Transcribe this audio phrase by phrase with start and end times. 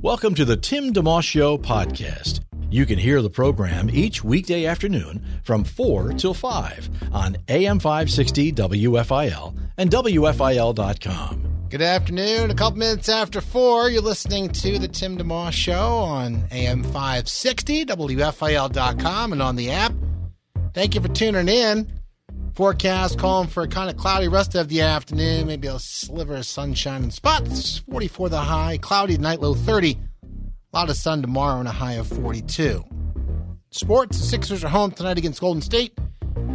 [0.00, 2.42] Welcome to the Tim DeMoss Show podcast.
[2.70, 8.52] You can hear the program each weekday afternoon from 4 till 5 on AM 560
[8.52, 11.66] WFIL and WFIL.com.
[11.68, 12.52] Good afternoon.
[12.52, 17.86] A couple minutes after four, you're listening to the Tim DeMoss Show on AM 560,
[17.86, 19.92] WFIL.com, and on the app.
[20.74, 21.97] Thank you for tuning in.
[22.58, 26.44] Forecast calling for a kind of cloudy rest of the afternoon, maybe a sliver of
[26.44, 27.78] sunshine in spots.
[27.88, 29.92] 44 the high, cloudy tonight, low 30.
[29.92, 32.84] A lot of sun tomorrow and a high of 42.
[33.70, 35.96] Sports, Sixers are home tonight against Golden State.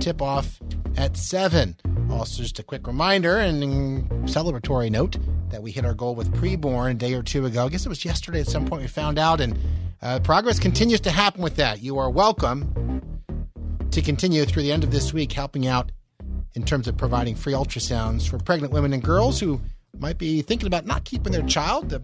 [0.01, 0.59] Tip off
[0.97, 1.77] at 7.
[2.11, 5.15] Also, just a quick reminder and celebratory note
[5.51, 7.63] that we hit our goal with preborn a day or two ago.
[7.63, 9.57] I guess it was yesterday at some point we found out, and
[10.01, 11.81] uh, progress continues to happen with that.
[11.81, 13.01] You are welcome
[13.93, 15.91] to continue through the end of this week helping out
[16.55, 19.61] in terms of providing free ultrasounds for pregnant women and girls who
[19.99, 21.89] might be thinking about not keeping their child.
[21.89, 22.01] The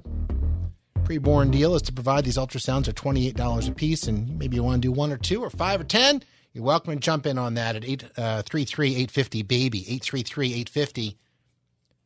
[1.01, 4.79] preborn deal is to provide these ultrasounds are $28 a piece, and maybe you want
[4.79, 6.21] to do one or two or five or 10.
[6.53, 11.17] You're welcome to jump in on that at 833 850 baby, 833 850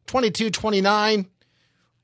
[0.07, 1.27] 2229,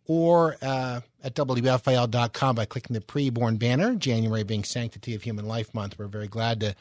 [0.05, 3.95] or uh, at WFIL.com by clicking the preborn banner.
[3.95, 5.97] January being Sanctity of Human Life Month.
[5.97, 6.75] We're very glad to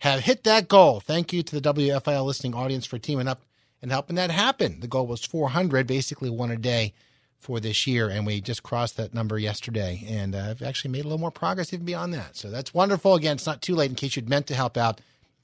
[0.00, 1.00] have hit that goal.
[1.00, 3.42] Thank you to the WFIL listening audience for teaming up
[3.82, 4.80] and helping that happen.
[4.80, 6.92] The goal was 400, basically one a day
[7.38, 10.02] for this year, and we just crossed that number yesterday.
[10.08, 12.36] And uh, I've actually made a little more progress even beyond that.
[12.36, 13.14] So that's wonderful.
[13.14, 15.00] Again, it's not too late in case you'd meant to help out.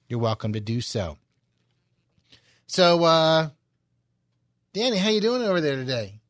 [0.09, 1.19] You're welcome to do so.
[2.67, 3.49] So, uh,
[4.73, 6.21] Danny, how you doing over there today?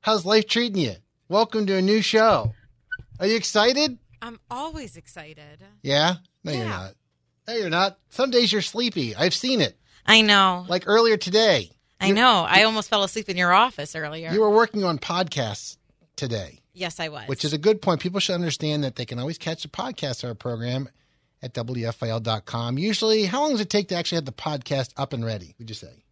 [0.00, 0.94] How's life treating you?
[1.28, 2.54] Welcome to a new show.
[3.20, 3.98] Are you excited?
[4.20, 5.64] I'm always excited.
[5.82, 6.16] Yeah?
[6.44, 6.58] No, Yeah.
[6.58, 6.94] you're not.
[7.48, 7.98] No, you're not.
[8.10, 9.14] Some days you're sleepy.
[9.14, 9.76] I've seen it.
[10.06, 10.64] I know.
[10.68, 11.70] Like earlier today.
[12.00, 12.44] I know.
[12.48, 14.32] I almost fell asleep in your office earlier.
[14.32, 15.76] You were working on podcasts
[16.16, 17.28] today, yes, I was.
[17.28, 18.00] which is a good point.
[18.00, 20.88] People should understand that they can always catch the podcast of our program
[21.42, 22.78] at WFIL.com.
[22.78, 25.68] Usually, how long does it take to actually have the podcast up and ready, would
[25.68, 26.04] you say?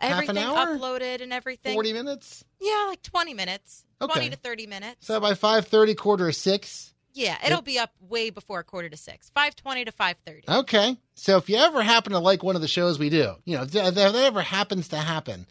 [0.00, 0.78] everything half an hour?
[0.78, 1.74] uploaded and everything.
[1.74, 2.44] 40 minutes?
[2.60, 3.84] Yeah, like 20 minutes.
[4.00, 4.12] Okay.
[4.12, 5.06] 20 to 30 minutes.
[5.06, 6.94] So by 5.30, quarter of 6?
[7.18, 9.30] Yeah, it'll be up way before quarter to 6.
[9.36, 10.48] 5:20 to 5:30.
[10.48, 10.96] Okay.
[11.14, 13.64] So if you ever happen to like one of the shows we do, you know,
[13.64, 15.46] if that ever happens to happen,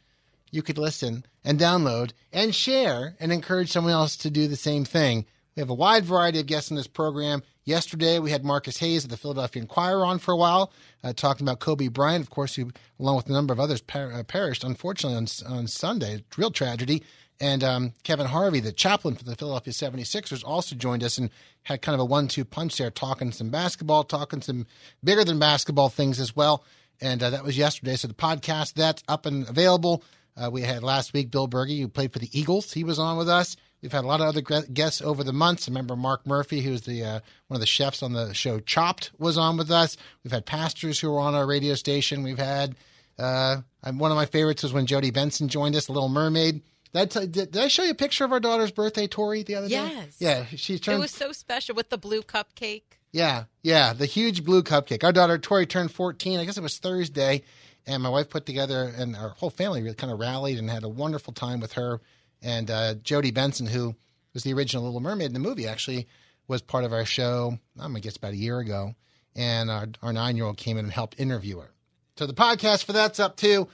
[0.50, 4.86] you could listen and download and share and encourage someone else to do the same
[4.86, 5.26] thing.
[5.58, 7.42] We have a wide variety of guests in this program.
[7.66, 10.72] Yesterday, we had Marcus Hayes of the Philadelphia Inquirer on for a while,
[11.04, 12.70] uh, talking about Kobe Bryant, of course, who,
[13.00, 16.24] along with a number of others, per- uh, perished, unfortunately, on, on Sunday.
[16.38, 17.02] Real tragedy.
[17.40, 21.32] And um, Kevin Harvey, the chaplain for the Philadelphia 76ers, also joined us and
[21.64, 24.68] had kind of a one two punch there, talking some basketball, talking some
[25.04, 26.64] bigger than basketball things as well.
[27.02, 27.96] And uh, that was yesterday.
[27.96, 30.04] So the podcast, that's up and available.
[30.36, 32.72] Uh, we had last week Bill Bergey, who played for the Eagles.
[32.74, 33.58] He was on with us.
[33.82, 35.68] We've had a lot of other guests over the months.
[35.68, 38.60] I Remember Marc Murphy, who was the uh, one of the chefs on the show
[38.60, 39.98] Chopped, was on with us.
[40.24, 42.24] We've had pastors who were on our radio station.
[42.24, 42.76] We've had
[43.20, 46.62] uh, one of my favorites was when Jodi Benson joined us, Little Mermaid.
[46.94, 49.56] Did I, did, did I show you a picture of our daughter's birthday, Tori, the
[49.56, 49.74] other day?
[49.74, 50.16] Yes.
[50.20, 50.98] Yeah, she turned.
[50.98, 52.84] It was so special with the blue cupcake.
[53.12, 55.04] Yeah, yeah, the huge blue cupcake.
[55.04, 56.40] Our daughter Tori turned 14.
[56.40, 57.44] I guess it was Thursday,
[57.86, 60.84] and my wife put together, and our whole family really kind of rallied and had
[60.84, 62.02] a wonderful time with her.
[62.42, 63.96] And uh, Jodi Benson, who
[64.34, 66.08] was the original Little Mermaid in the movie, actually
[66.48, 67.58] was part of our show.
[67.80, 68.96] I'm gonna guess about a year ago,
[69.36, 71.72] and our, our nine year old came in and helped interview her.
[72.18, 73.68] So the podcast for that's up too.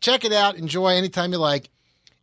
[0.00, 0.56] Check it out.
[0.56, 1.70] Enjoy anytime you like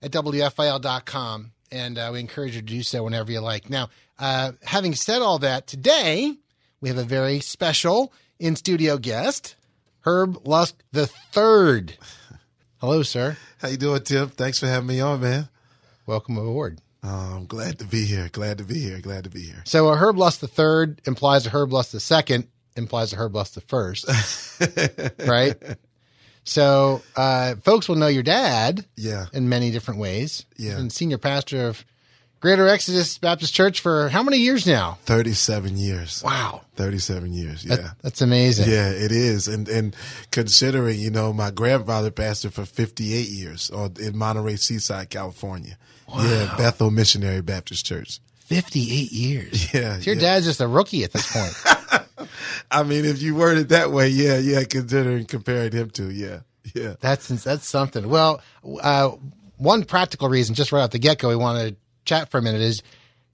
[0.01, 1.51] at WFIL.com.
[1.71, 3.69] And uh, we encourage you to do so whenever you like.
[3.69, 3.89] Now,
[4.19, 6.35] uh, having said all that, today
[6.81, 9.55] we have a very special in studio guest,
[10.01, 11.97] Herb Lusk the Third.
[12.77, 13.37] Hello, sir.
[13.59, 14.29] How you doing, Tim?
[14.29, 15.47] Thanks for having me on, man.
[16.11, 16.81] Welcome aboard.
[17.05, 18.27] Oh, I'm glad to be here.
[18.33, 18.99] Glad to be here.
[18.99, 19.61] Glad to be here.
[19.63, 23.33] So a Herb Lusk the Third implies a Herb Lusk the Second implies a Herb
[23.33, 24.09] Lusk the First,
[25.25, 25.55] right?
[26.43, 29.27] So uh, folks will know your dad Yeah.
[29.31, 30.45] in many different ways.
[30.57, 30.77] Yeah.
[30.79, 31.85] And senior pastor of
[32.41, 34.97] Greater Exodus Baptist Church for how many years now?
[35.05, 36.23] 37 years.
[36.25, 36.61] Wow.
[36.75, 37.63] 37 years.
[37.63, 37.75] Yeah.
[37.77, 38.67] That- that's amazing.
[38.69, 39.47] Yeah, it is.
[39.47, 39.95] And and
[40.31, 45.77] considering, you know, my grandfather pastored for 58 years on, in Monterey Seaside, California.
[46.09, 46.23] Wow.
[46.23, 48.19] Yeah, Bethel Missionary Baptist Church.
[48.47, 49.73] 58 years.
[49.73, 50.21] Yeah, So your yeah.
[50.21, 52.27] dad's just a rookie at this point.
[52.71, 56.39] I mean, if you word it that way, yeah, yeah, considering comparing him to, yeah.
[56.73, 56.95] Yeah.
[56.99, 58.09] That's that's something.
[58.09, 58.41] Well,
[58.81, 59.11] uh,
[59.57, 62.41] one practical reason, just right off the get go, we want to chat for a
[62.41, 62.81] minute is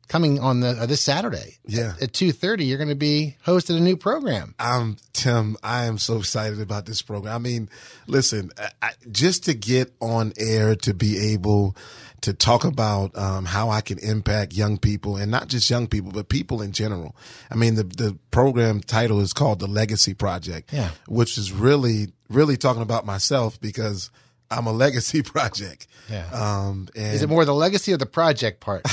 [0.07, 1.57] coming on the uh, this Saturday.
[1.67, 1.93] Yeah.
[2.01, 4.55] at two thirty, you're going to be hosting a new program.
[4.59, 5.57] I'm Tim.
[5.63, 7.35] I am so excited about this program.
[7.35, 7.69] I mean,
[8.07, 11.75] listen, I, I, just to get on air to be able
[12.21, 16.11] to talk about um, how I can impact young people, and not just young people,
[16.11, 17.15] but people in general.
[17.51, 20.91] I mean, the the program title is called the Legacy Project, Yeah.
[21.07, 24.09] which is really really talking about myself because
[24.49, 25.87] I'm a legacy project.
[26.09, 26.27] Yeah.
[26.31, 28.81] Um, and Is it more the legacy or the project part?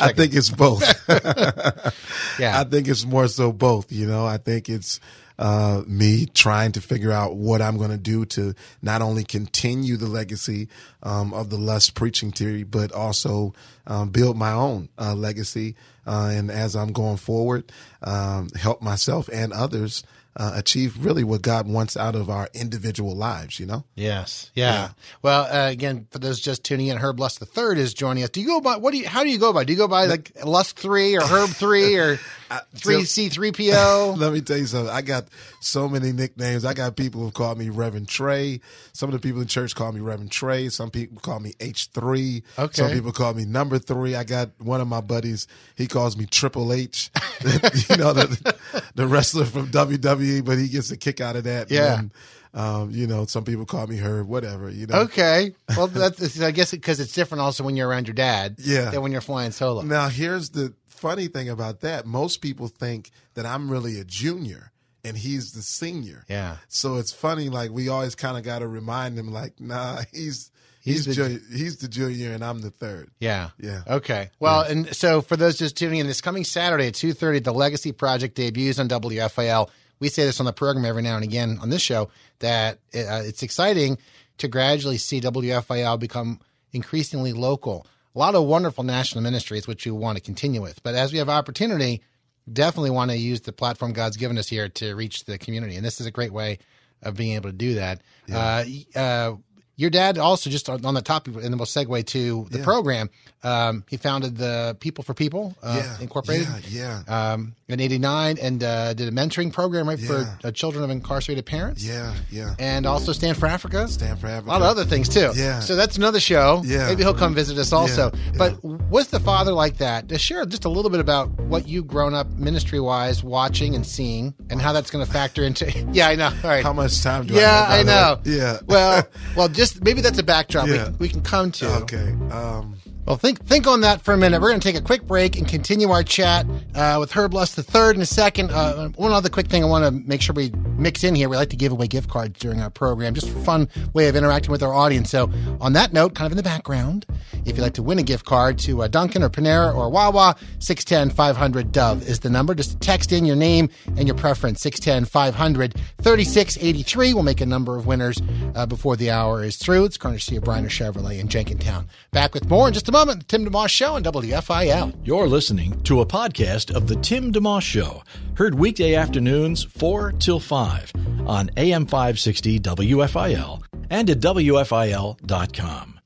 [0.00, 0.82] I think it's both.
[2.38, 2.60] yeah.
[2.60, 3.90] I think it's more so both.
[3.90, 5.00] You know, I think it's
[5.38, 9.96] uh, me trying to figure out what I'm going to do to not only continue
[9.96, 10.68] the legacy
[11.02, 13.52] um, of the Lusk preaching theory, but also
[13.86, 15.74] um, build my own uh, legacy.
[16.06, 17.72] Uh, and as I'm going forward,
[18.02, 20.04] um, help myself and others
[20.36, 23.58] uh, achieve really what God wants out of our individual lives.
[23.58, 23.84] You know.
[23.94, 24.50] Yes.
[24.54, 24.90] Yeah.
[25.22, 28.30] Well, uh, again, for those just tuning in, Herb Lusk the third is joining us.
[28.30, 29.08] Do you go by what do you?
[29.08, 29.64] How do you go by?
[29.64, 32.18] Do you go by like Lusk three or Herb three or
[32.74, 34.14] three C three PO?
[34.18, 34.92] Let me tell you something.
[34.92, 35.26] I got
[35.60, 36.64] so many nicknames.
[36.64, 38.60] I got people who call me Reverend Trey.
[38.92, 40.68] Some of the people in church call me Reverend Trey.
[40.68, 42.42] Some people call me H3.
[42.58, 42.74] Okay.
[42.74, 44.14] Some people call me number three.
[44.14, 45.46] I got one of my buddies,
[45.76, 47.10] he calls me Triple H.
[47.44, 48.56] you know, the,
[48.94, 51.70] the wrestler from WWE, but he gets a kick out of that.
[51.70, 51.98] Yeah.
[52.00, 52.10] And,
[52.54, 55.00] um, you know, some people call me Herb, whatever, you know.
[55.02, 55.52] Okay.
[55.76, 58.56] Well, that's I guess because it's different also when you're around your dad.
[58.58, 58.90] Yeah.
[58.90, 59.82] Than when you're flying solo.
[59.82, 62.06] Now, here's the funny thing about that.
[62.06, 64.72] Most people think that I'm really a junior
[65.04, 66.24] and he's the senior.
[66.28, 66.56] Yeah.
[66.68, 70.50] So it's funny, like we always kind of got to remind him, like, nah, he's
[70.80, 73.10] he's He's the- junior, he's the junior, and I'm the third.
[73.20, 73.50] Yeah.
[73.60, 73.82] Yeah.
[73.86, 74.30] Okay.
[74.40, 77.52] Well, and so for those just tuning in, this coming Saturday at two thirty, the
[77.52, 79.68] Legacy Project debuts on WFIL.
[79.98, 82.10] We say this on the program every now and again on this show
[82.40, 83.98] that uh, it's exciting
[84.38, 86.40] to gradually see WFIL become
[86.72, 87.86] increasingly local.
[88.14, 90.82] A lot of wonderful national ministries, which you want to continue with.
[90.82, 92.02] But as we have opportunity,
[92.50, 95.76] definitely want to use the platform God's given us here to reach the community.
[95.76, 96.58] And this is a great way
[97.02, 98.00] of being able to do that.
[98.32, 98.64] Uh,
[98.94, 99.32] uh,
[99.76, 103.10] your dad also just on on the top, and then we'll segue to the program.
[103.42, 107.32] Um, he founded the People for People uh, Yeah, Incorporated yeah, yeah.
[107.32, 110.08] um, in '89, and uh, did a mentoring program right Yeah.
[110.40, 111.84] for uh, children of incarcerated parents.
[111.84, 112.54] Yeah, yeah.
[112.58, 113.86] and also Stand for Africa.
[113.88, 115.30] Stand for Africa, A lot of other things too.
[115.36, 115.60] Yeah.
[115.60, 116.62] So that's another show.
[116.64, 116.86] Yeah.
[116.88, 118.10] Maybe he'll come visit us also.
[118.12, 118.38] Yeah, yeah.
[118.38, 121.86] But with the father like that, to share just a little bit about what you've
[121.86, 125.70] grown up ministry wise watching and seeing and how that's going to factor into.
[125.92, 126.26] yeah, I know.
[126.42, 126.64] All right.
[126.64, 127.86] How much time do yeah, I I have?
[127.86, 128.16] by know.
[128.22, 128.36] the way?
[128.38, 128.58] Yeah.
[128.66, 130.90] Well, well, just maybe that's a backdrop Yeah.
[130.90, 131.66] we, we can come to.
[131.82, 132.08] okay.
[132.30, 132.76] Um,
[133.06, 134.42] Well, think think on that for a minute.
[134.42, 136.44] We're going to take a quick break and continue our chat
[136.74, 138.50] uh, with Herb Lusk the third in a second.
[138.50, 141.28] Uh, one other quick thing I want to make sure we mix in here.
[141.28, 144.50] We like to give away gift cards during our program, just fun way of interacting
[144.50, 145.08] with our audience.
[145.08, 145.30] So,
[145.60, 147.06] on that note, kind of in the background,
[147.44, 150.34] if you'd like to win a gift card to uh, Dunkin' or Panera or Wawa,
[150.58, 152.56] 610 500 Dove is the number.
[152.56, 157.14] Just text in your name and your preference, 610 500 3683.
[157.14, 158.20] We'll make a number of winners
[158.56, 159.84] uh, before the hour is through.
[159.84, 161.86] It's courtesy of Bryner Chevrolet in Jenkintown.
[162.10, 163.28] Back with more in just a moment.
[163.28, 164.96] The Tim DeMoss Show on WFIL.
[165.04, 168.02] You're listening to a podcast of The Tim DeMoss Show,
[168.38, 170.92] heard weekday afternoons 4 till 5
[171.26, 176.00] on AM 560 WFIL and at WFIL.com.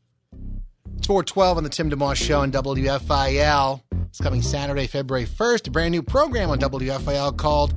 [0.97, 3.83] It's 412 on the Tim DeMoss Show on WFIL.
[4.09, 7.73] It's coming Saturday, February 1st, a brand new program on WFIL called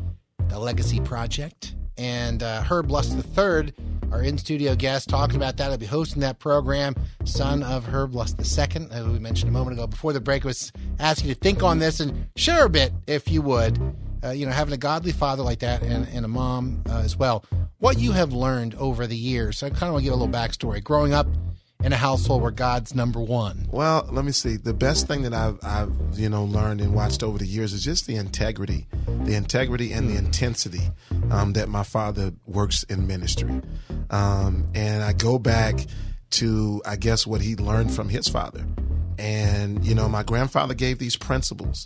[0.47, 1.75] The Legacy Project.
[1.99, 3.73] And uh, Herb Lusk III,
[4.13, 5.71] our in studio guest, talking about that.
[5.71, 9.77] I'll be hosting that program, son of Herb Lusk II, who we mentioned a moment
[9.77, 12.93] ago before the break, was asking you to think on this and share a bit,
[13.07, 13.79] if you would.
[14.23, 17.17] Uh, you know, having a godly father like that and, and a mom uh, as
[17.17, 17.43] well.
[17.79, 19.57] What you have learned over the years.
[19.57, 20.81] So I kind of want to give a little backstory.
[20.81, 21.27] Growing up
[21.83, 23.67] in a household where God's number one.
[23.69, 24.55] Well, let me see.
[24.55, 27.83] The best thing that I've, I've you know learned and watched over the years is
[27.83, 28.87] just the integrity,
[29.23, 30.89] the integrity and the intensity
[31.29, 33.61] um, that my father works in ministry.
[34.09, 35.85] Um, and I go back
[36.31, 38.65] to I guess what he learned from his father.
[39.19, 41.85] And you know, my grandfather gave these principles,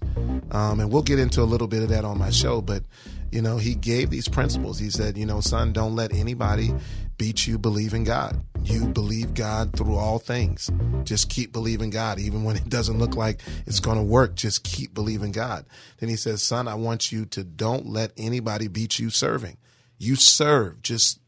[0.52, 2.62] um, and we'll get into a little bit of that on my show.
[2.62, 2.84] But
[3.32, 4.80] you know, he gave these principles.
[4.80, 6.74] He said, you know, son, don't let anybody
[7.18, 8.40] beat you believe in God.
[8.64, 10.70] You believe God through all things.
[11.04, 14.36] Just keep believing God, even when it doesn't look like it's going to work.
[14.36, 15.66] Just keep believing God.
[16.00, 19.58] Then he says, Son, I want you to don't let anybody beat you serving.
[19.98, 20.82] You serve.
[20.82, 21.20] Just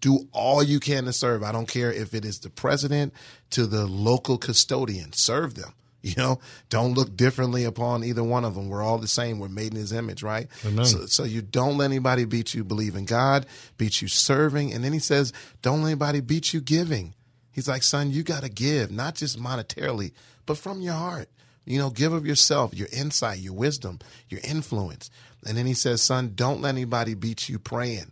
[0.00, 1.42] do all you can to serve.
[1.42, 3.14] I don't care if it is the president
[3.50, 5.12] to the local custodian.
[5.12, 5.74] Serve them.
[6.10, 6.40] You know,
[6.70, 8.70] don't look differently upon either one of them.
[8.70, 9.38] We're all the same.
[9.38, 10.48] We're made in his image, right?
[10.86, 13.44] So, so you don't let anybody beat you believe in God,
[13.76, 14.72] beat you serving.
[14.72, 17.14] And then he says, don't let anybody beat you giving.
[17.52, 20.12] He's like, son, you got to give, not just monetarily,
[20.46, 21.28] but from your heart.
[21.66, 25.10] You know, give of yourself, your insight, your wisdom, your influence.
[25.46, 28.10] And then he says, son, don't let anybody beat you praying.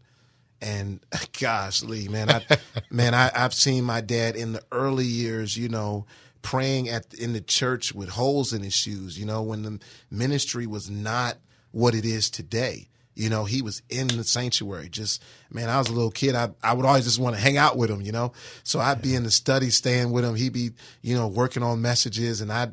[0.60, 1.00] And
[1.40, 2.44] gosh, Lee, man, I,
[2.90, 6.06] man, I, I've seen my dad in the early years, you know,
[6.48, 9.18] praying at in the church with holes in his shoes.
[9.18, 9.78] You know, when the
[10.10, 11.36] ministry was not
[11.72, 12.88] what it is today.
[13.14, 14.88] You know, he was in the sanctuary.
[14.88, 16.34] Just man, I was a little kid.
[16.34, 18.00] I I would always just want to hang out with him.
[18.00, 20.36] You know, so I'd be in the study, staying with him.
[20.36, 20.70] He'd be
[21.02, 22.72] you know working on messages, and I'd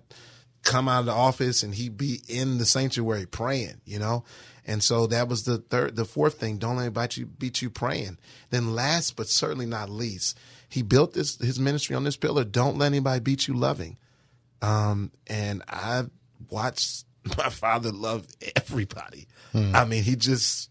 [0.64, 3.82] come out of the office and he'd be in the sanctuary praying.
[3.84, 4.24] You know.
[4.68, 6.58] And so that was the third, the fourth thing.
[6.58, 8.18] Don't let anybody beat you praying.
[8.50, 10.40] Then last, but certainly not least,
[10.76, 12.44] he built this his ministry on this pillar.
[12.44, 13.96] Don't let anybody beat you loving.
[14.62, 16.04] Um, and I
[16.50, 17.06] watched
[17.38, 18.28] my father love
[18.58, 19.30] everybody.
[19.74, 20.70] I mean, he just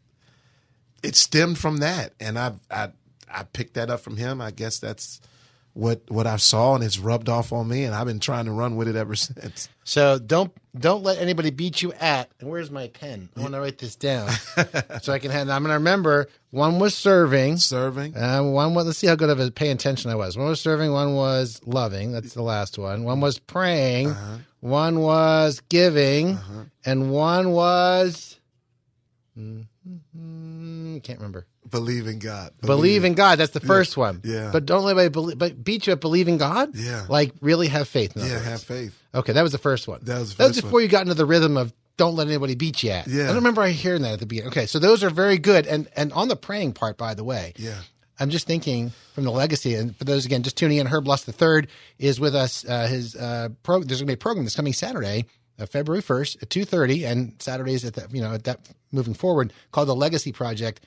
[1.03, 2.91] it stemmed from that, and I I
[3.33, 4.43] I picked that up from him.
[4.43, 5.23] I guess that's
[5.75, 8.53] what what I saw, and it's rubbed off on me, and I've been trying to
[8.53, 9.69] run with it ever since.
[9.85, 12.31] So don't don't let anybody beat you at.
[12.41, 13.29] And where's my pen?
[13.37, 14.31] I want to write this down
[15.03, 15.49] so I can have.
[15.51, 16.29] I'm going to remember.
[16.51, 17.57] One was serving.
[17.59, 18.87] Serving, Uh, one was.
[18.87, 20.37] Let's see how good of a pay attention I was.
[20.39, 20.93] One was serving.
[20.93, 22.13] One was loving.
[22.13, 23.05] That's the last one.
[23.05, 24.09] One was praying.
[24.11, 24.37] Uh-huh.
[24.61, 26.39] One was giving,
[26.87, 28.39] and one was.
[29.37, 29.67] Mm,
[31.03, 31.47] can't remember.
[31.75, 33.39] Believe in God, Believe in God.
[33.39, 34.21] That's the first one.
[34.25, 34.51] Yeah.
[34.53, 36.75] But don't let anybody believe, but beat you at believing God.
[36.75, 37.05] Yeah.
[37.09, 38.17] Like really have faith.
[38.17, 38.45] in Yeah, words.
[38.47, 38.99] have faith.
[39.15, 40.01] Okay, that was the first one.
[40.05, 40.83] That was the that was before one.
[40.83, 43.07] you got into the rhythm of don't let anybody beat you at.
[43.07, 43.25] Yeah.
[43.25, 44.49] I don't remember I hearing that at the beginning.
[44.51, 45.67] Okay, so those are very good.
[45.67, 47.79] And and on the praying part, by the way, Yeah.
[48.21, 51.33] I'm just thinking from the legacy, and for those again just tuning in, Herb the
[51.33, 51.67] third
[51.99, 52.65] is with us.
[52.65, 55.27] Uh, his uh, pro, there's going to be a program that's coming Saturday,
[55.59, 58.61] uh, February 1st at 2:30, and Saturdays at that you know at that
[58.93, 60.81] moving forward called the Legacy Project.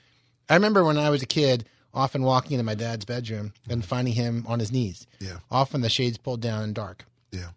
[0.49, 4.13] I remember when I was a kid, often walking into my dad's bedroom and finding
[4.13, 5.07] him on his knees.
[5.19, 5.37] Yeah.
[5.51, 7.05] Often the shades pulled down and dark.
[7.31, 7.49] Yeah.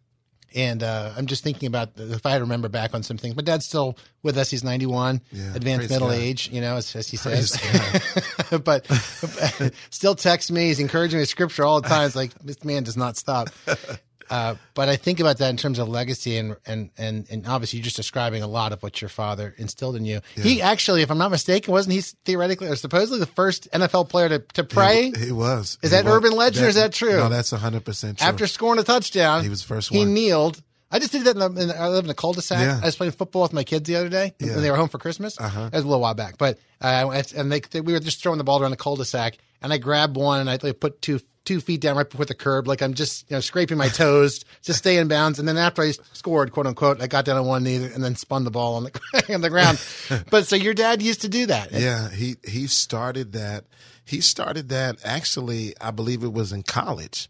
[0.52, 3.36] And uh, I'm just thinking about the, if I remember back on some things.
[3.36, 4.50] My dad's still with us.
[4.50, 6.16] He's 91, Yeah, advanced middle God.
[6.16, 7.56] age, you know, as, as he says.
[8.64, 8.84] but
[9.90, 10.66] still texts me.
[10.66, 12.06] He's encouraging me with scripture all the time.
[12.06, 13.50] It's like this man does not stop.
[14.30, 17.78] Uh, but I think about that in terms of legacy, and and and and obviously
[17.78, 20.20] you're just describing a lot of what your father instilled in you.
[20.36, 24.28] He actually, if I'm not mistaken, wasn't he theoretically or supposedly the first NFL player
[24.28, 25.78] to to pray He, it was.
[25.82, 26.14] Is It that was.
[26.14, 27.16] urban legend or is that true?
[27.16, 28.26] No, that's hundred percent true.
[28.28, 29.42] after scoring a touchdown?
[29.42, 30.14] He was the first He one.
[30.14, 30.62] kneeled.
[30.92, 31.36] I just did that.
[31.36, 32.58] In the, in the, I live in a cul-de-sac.
[32.58, 32.80] Yeah.
[32.82, 34.54] I was playing football with my kids the other day Yeah.
[34.54, 35.40] when they were home for Christmas.
[35.40, 35.64] Uh-huh.
[35.70, 38.38] That was a little while back, but uh, and they, they we were just throwing
[38.38, 41.80] the ball around the cul-de-sac, and I grabbed one and I put two two feet
[41.80, 44.98] down right before the curb, like I'm just you know scraping my toes, just stay
[44.98, 45.38] in bounds.
[45.38, 48.14] And then after I scored, quote unquote, I got down on one knee and then
[48.16, 49.82] spun the ball on the on the ground.
[50.30, 51.72] but so your dad used to do that.
[51.72, 53.64] Yeah, he he started that.
[54.04, 55.74] He started that actually.
[55.80, 57.28] I believe it was in college.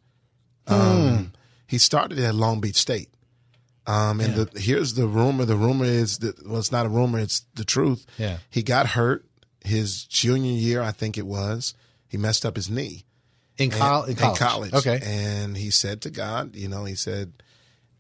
[0.67, 0.75] Hmm.
[0.75, 1.33] Um,
[1.67, 3.09] He started at Long Beach State.
[3.87, 5.45] Um, and the, here's the rumor.
[5.45, 7.19] The rumor is that well, it's not a rumor.
[7.19, 8.07] It's the truth.
[8.19, 8.39] Yeah.
[8.49, 9.25] he got hurt
[9.65, 10.83] his junior year.
[10.83, 11.75] I think it was.
[12.09, 13.05] He messed up his knee
[13.61, 14.39] in, col- in college.
[14.39, 14.73] college.
[14.75, 15.01] Okay.
[15.03, 17.33] And he said to God, you know, he said,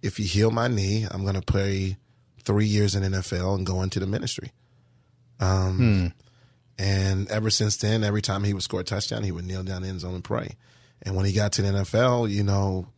[0.02, 1.96] if you heal my knee, I'm going to play
[2.44, 4.52] three years in NFL and go into the ministry.
[5.38, 6.06] Um, Hmm.
[6.82, 9.78] And ever since then, every time he would score a touchdown, he would kneel down
[9.78, 10.56] in the end zone and pray.
[11.02, 12.88] And when he got to the NFL, you know,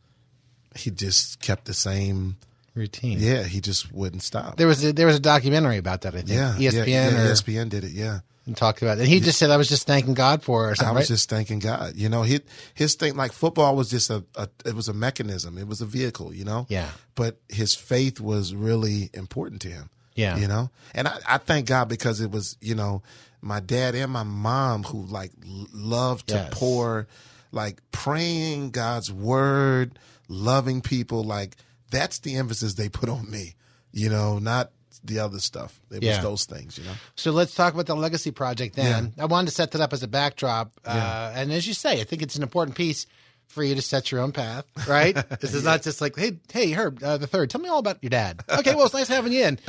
[0.76, 2.36] he just kept the same.
[2.74, 3.18] Routine.
[3.20, 4.56] Yeah, he just wouldn't stop.
[4.56, 6.14] There was a, there was a documentary about that.
[6.14, 6.30] I think.
[6.30, 7.90] yeah, ESPN yeah, yeah, or ESPN did it.
[7.90, 8.20] Yeah.
[8.46, 9.02] And talked about it.
[9.02, 11.06] And he just said, I was just thanking God for it or I was right?
[11.06, 11.94] just thanking God.
[11.96, 12.40] You know, he,
[12.74, 15.58] his thing like football was just a, a it was a mechanism.
[15.58, 16.34] It was a vehicle.
[16.34, 16.66] You know.
[16.68, 16.88] Yeah.
[17.14, 19.90] But his faith was really important to him.
[20.14, 20.36] Yeah.
[20.36, 23.02] You know, and I, I thank God because it was you know
[23.40, 25.32] my dad and my mom who like
[25.72, 26.48] loved to Yes.
[26.52, 27.06] pour
[27.50, 31.22] like praying God's word, loving people.
[31.24, 31.56] Like
[31.90, 33.54] that's the emphasis they put on me.
[33.92, 34.70] You know, not
[35.04, 35.80] the other stuff.
[35.90, 36.16] It Yeah.
[36.16, 36.78] was those things.
[36.78, 36.92] You know.
[37.16, 39.12] So let's talk about the legacy project then.
[39.18, 40.72] I wanted to set that up as a backdrop.
[40.84, 43.06] Uh, and as you say, I think it's an important piece
[43.52, 45.16] for you to set your own path, right?
[45.40, 47.98] This is not just like, hey, hey, Herb, uh, the third, tell me all about
[48.02, 48.42] your dad.
[48.48, 49.58] Okay, well, it's nice having you in.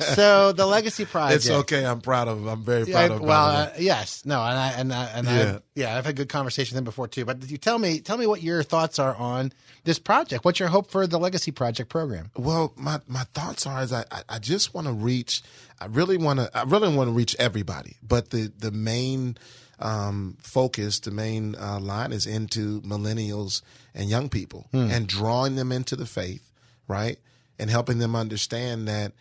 [0.00, 1.36] so the legacy project.
[1.36, 1.84] It's okay.
[1.84, 2.46] I'm proud of.
[2.46, 3.26] I'm very Yeah, proud of him.
[3.26, 5.56] well, uh, yes, no, and I and I and Yeah.
[5.56, 7.24] I, yeah, I've had good conversation with him before too.
[7.24, 9.52] But you tell me, tell me what your thoughts are on
[9.84, 10.44] this project.
[10.44, 12.30] What's your hope for the Legacy Project program?
[12.36, 15.42] Well, my, my thoughts are is I, I, I just want to reach.
[15.80, 16.50] I really want to.
[16.56, 17.96] I really want to reach everybody.
[18.02, 19.36] But the the main
[19.80, 23.62] um, focus, the main uh, line is into millennials
[23.94, 26.50] and young people, and drawing them into the faith,
[26.88, 27.18] right,
[27.58, 29.12] and helping them understand that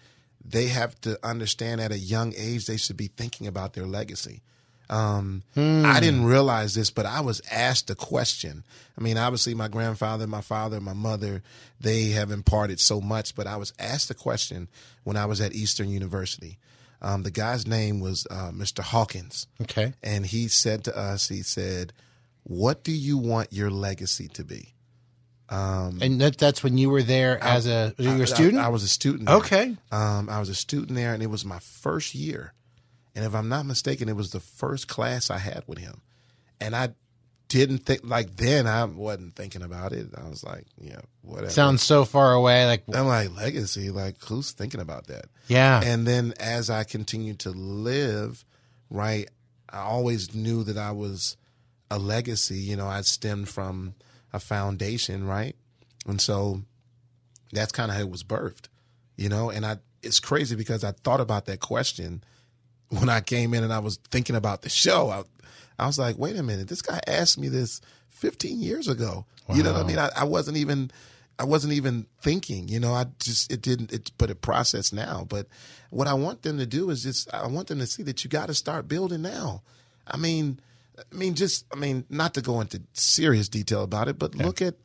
[0.44, 4.42] they have to understand at a young age they should be thinking about their legacy.
[4.90, 5.44] Um,
[5.86, 8.64] I didn't realize this, but I was asked a question.
[8.98, 11.44] I mean, obviously, my grandfather, my father, my mother,
[11.82, 14.70] they have imparted so much, but I was asked a question
[15.04, 16.58] when I was at Eastern University.
[17.02, 18.80] Um, the guy's name was uh, Mr.
[18.84, 19.48] Hawkins.
[19.62, 19.94] Okay.
[20.02, 21.94] And he said to us, he said,
[22.44, 24.74] What do you want your legacy to be?
[25.50, 28.62] And that, that's when you were there as a you were I- a student.
[28.62, 29.28] I, I was a student.
[29.28, 29.38] there.
[29.38, 29.78] Okay.
[29.92, 32.54] Um, I was a student there, and it was my first year.
[33.16, 36.02] And if I'm not mistaken, it was the first class I had with him.
[36.60, 36.90] And I
[37.48, 40.08] didn't think like then I wasn't thinking about it.
[40.18, 41.50] I was like, yeah, whatever.
[41.50, 42.66] Sounds so far away.
[42.66, 43.90] Like I'm like legacy.
[43.90, 45.26] Like who's thinking about that?
[45.48, 48.44] yeah, And then as I continued to live,
[48.90, 49.30] right,
[49.70, 51.38] I always knew that I was
[51.90, 52.58] a legacy.
[52.58, 53.96] You know, I stemmed from
[54.34, 55.56] a foundation, right?
[56.06, 56.62] And so
[57.54, 58.68] that's kind of how it was birthed,
[59.16, 59.50] you know.
[59.50, 62.24] And I, it's crazy because I thought about that question
[62.90, 65.10] when I came in and I was thinking about the show.
[65.10, 65.24] I,
[65.80, 69.26] I was like, wait a minute, this guy asked me this 15 years ago.
[69.54, 69.98] You know what I mean?
[69.98, 70.92] I, I wasn't even,
[71.40, 72.68] I wasn't even thinking.
[72.68, 73.94] You know, I just it didn't.
[73.94, 75.26] It but it processed now.
[75.30, 75.48] But
[75.90, 78.30] what I want them to do is just, I want them to see that you
[78.30, 79.62] got to start building now.
[80.06, 80.60] I mean,
[81.00, 84.62] I mean, just, I mean, not to go into serious detail about it, but look
[84.62, 84.76] at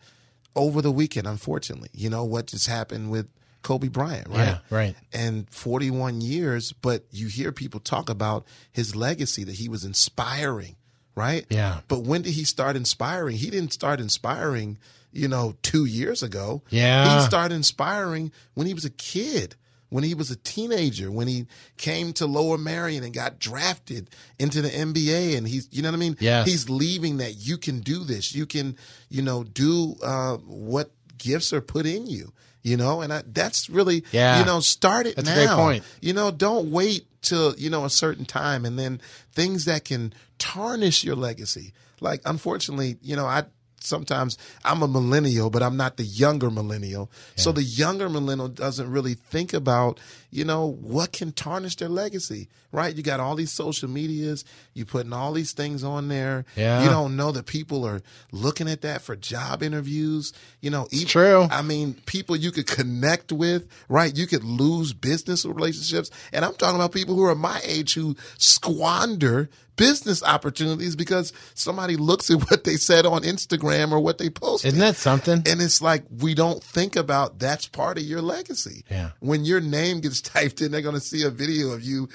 [0.54, 1.26] over the weekend.
[1.26, 3.28] Unfortunately, you know what just happened with
[3.62, 4.38] Kobe Bryant, right?
[4.38, 4.94] Yeah, right.
[5.12, 10.76] And 41 years, but you hear people talk about his legacy that he was inspiring,
[11.14, 11.44] right?
[11.50, 11.80] Yeah.
[11.88, 13.36] But when did he start inspiring?
[13.36, 14.78] He didn't start inspiring,
[15.12, 16.62] you know, two years ago.
[16.70, 17.18] Yeah.
[17.20, 19.56] He started inspiring when he was a kid,
[19.90, 24.62] when he was a teenager, when he came to Lower Merion and got drafted into
[24.62, 25.36] the NBA.
[25.36, 26.16] And he's, you know what I mean?
[26.18, 26.44] Yeah.
[26.44, 28.34] He's leaving that you can do this.
[28.34, 28.76] You can,
[29.10, 32.32] you know, do uh, what gifts are put in you.
[32.64, 34.38] You know, and I, that's really, Yeah.
[34.38, 35.46] you know, start it That's a now.
[35.56, 35.84] great point.
[36.00, 39.00] You know, don't wait till, you know, a certain time and then
[39.32, 41.72] things that can tarnish your legacy.
[42.00, 43.44] Like, unfortunately, you know, I
[43.80, 47.10] sometimes I'm a millennial, but I'm not the younger millennial.
[47.36, 49.98] So the younger millennial doesn't really think about,
[50.32, 52.96] you know, what can tarnish their legacy, right?
[52.96, 56.46] You got all these social medias, you putting all these things on there.
[56.56, 56.82] Yeah.
[56.82, 58.00] You don't know that people are
[58.32, 60.32] looking at that for job interviews.
[60.62, 61.46] You know, even, true.
[61.50, 64.16] I mean, people you could connect with, right?
[64.16, 66.10] You could lose business relationships.
[66.32, 71.96] And I'm talking about people who are my age who squander business opportunities because somebody
[71.96, 74.68] looks at what they said on Instagram or what they posted.
[74.68, 75.42] isn't that something?
[75.46, 78.84] And it's like we don't think about that's part of your legacy.
[78.90, 79.10] Yeah.
[79.20, 82.08] When your name gets typed in, they're going to see a video of you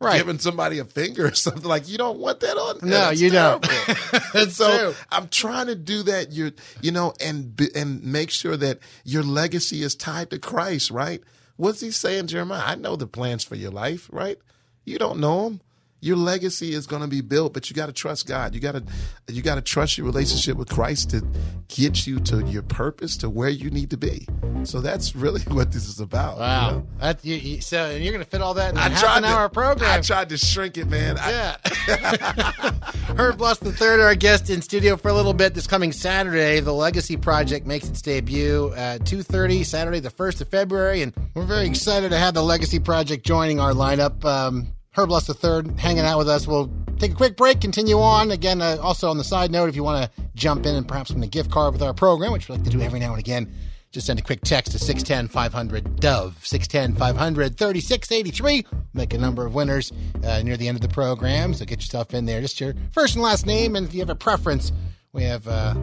[0.00, 0.18] Right.
[0.18, 1.62] giving somebody a finger or something.
[1.62, 2.78] Like you don't want that on.
[2.82, 3.62] No, you don't.
[3.62, 3.94] terrible.
[4.32, 4.94] That's so true.
[5.12, 6.32] I'm trying to do that.
[6.32, 10.90] You you know, and and make sure that your legacy is tied to Christ.
[10.90, 11.22] Right?
[11.56, 12.64] What's he saying, Jeremiah?
[12.66, 14.08] I know the plans for your life.
[14.12, 14.38] Right?
[14.84, 15.60] You don't know them.
[16.04, 18.54] Your legacy is going to be built, but you got to trust God.
[18.56, 18.82] You got to
[19.28, 21.24] you got to trust your relationship with Christ to
[21.68, 24.26] get you to your purpose, to where you need to be.
[24.64, 26.34] So that's really what this is about.
[26.34, 26.70] you Wow.
[26.70, 26.86] know?
[26.98, 29.16] That you, you, so and you're going to fit all that in a I half
[29.16, 29.90] an to, hour program.
[29.90, 31.18] I tried to shrink it, man.
[31.20, 32.72] I- Yeah.
[33.16, 36.58] Herb Bless the third, our guest in studio for a little bit this coming Saturday.
[36.60, 41.02] The Legacy Project makes its debut at 2.30, Saturday, the 1st of February.
[41.02, 44.24] And we're very excited to have the Legacy Project joining our lineup.
[44.24, 46.46] Um, Herb the third hanging out with us.
[46.46, 48.30] We'll take a quick break, continue on.
[48.30, 51.10] Again, uh, also on the side note, if you want to jump in and perhaps
[51.10, 53.18] win a gift card with our program, which we like to do every now and
[53.18, 53.50] again,
[53.90, 58.66] just send a quick text to 610 500 Dove, 610 500 3683.
[58.92, 59.92] Make a number of winners
[60.24, 61.54] uh, near the end of the program.
[61.54, 62.40] So get yourself in there.
[62.40, 63.76] Just your first and last name.
[63.76, 64.72] And if you have a preference,
[65.12, 65.74] we have uh,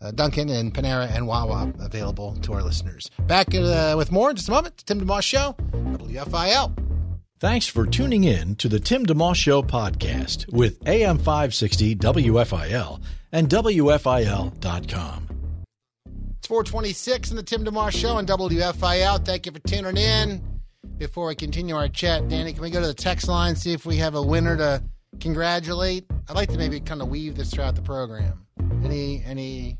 [0.00, 3.10] uh, Dunkin' and Panera and Wawa available to our listeners.
[3.26, 4.84] Back uh, with more in just a moment.
[4.86, 6.93] Tim DeMoss Show, WFIL.
[7.40, 13.00] Thanks for tuning in to the Tim DeMoss Show podcast with AM 560 WFIL
[13.32, 15.28] and WFIL.com.
[16.38, 19.24] It's 426 in the Tim DeMoss Show on WFIL.
[19.24, 20.42] Thank you for tuning in.
[20.96, 23.84] Before we continue our chat, Danny, can we go to the text line, see if
[23.84, 24.84] we have a winner to
[25.18, 26.04] congratulate?
[26.28, 28.46] I'd like to maybe kind of weave this throughout the program.
[28.84, 29.78] Any any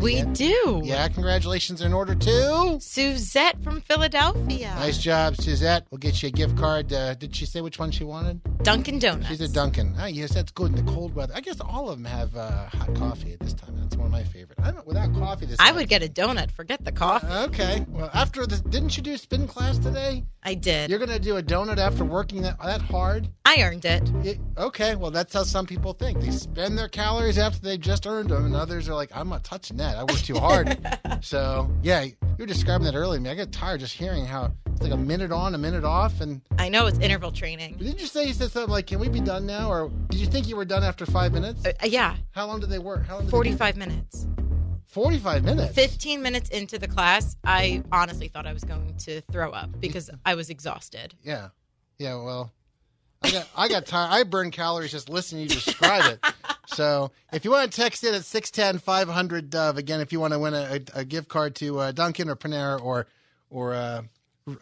[0.00, 0.04] buddy.
[0.04, 0.32] We Ed.
[0.32, 0.80] do.
[0.84, 2.78] Yeah, congratulations are in order too.
[2.80, 4.74] Suzette from Philadelphia.
[4.76, 5.86] Nice job, Suzette.
[5.90, 6.92] We'll get you a gift card.
[6.92, 8.40] Uh, did she say which one she wanted?
[8.62, 9.28] Dunkin' Donuts.
[9.28, 9.94] She's a Dunkin'.
[9.98, 11.32] Oh, yes, that's good in the cold weather.
[11.34, 13.76] I guess all of them have uh, hot coffee at this time.
[13.80, 14.58] That's one of my favorite.
[14.62, 15.46] I don't without coffee.
[15.46, 16.50] This I time- would get a donut.
[16.52, 17.26] Forget the coffee.
[17.26, 17.84] Okay.
[17.88, 20.24] Well, after the didn't you do spin class today?
[20.44, 20.90] I did.
[20.90, 23.28] You're gonna do a donut after working that that hard?
[23.44, 24.02] I earned it.
[24.24, 24.96] It- okay.
[24.96, 26.20] Well, that's how some people think.
[26.20, 29.44] They spend their calories after they've just earned them, and others are like, "I'm not
[29.44, 29.96] touching that.
[29.96, 30.76] I worked too hard."
[31.20, 33.18] so yeah, you were describing that earlier.
[33.18, 33.30] to me.
[33.30, 36.40] I get tired just hearing how it's like a minute on, a minute off, and
[36.58, 37.76] I know it's interval training.
[37.76, 40.26] Didn't you say you said something like, "Can we be done now?" Or did you
[40.26, 41.64] think you were done after five minutes?
[41.64, 43.06] Uh, yeah, How long did they work?
[43.06, 43.22] How long?
[43.22, 44.26] Did they 45 minutes.
[44.92, 45.74] Forty-five minutes.
[45.74, 50.10] 15 minutes into the class, I honestly thought I was going to throw up because
[50.26, 51.14] I was exhausted.
[51.22, 51.48] Yeah,
[51.98, 52.14] yeah.
[52.22, 52.52] Well,
[53.22, 54.12] I got I got tired.
[54.12, 56.24] I burn calories just listening to you describe it.
[56.68, 60.38] So if you want to text in at 610-500 Dove again, if you want to
[60.38, 63.06] win a, a, a gift card to uh, Dunkin' or Panera or
[63.50, 64.02] or uh,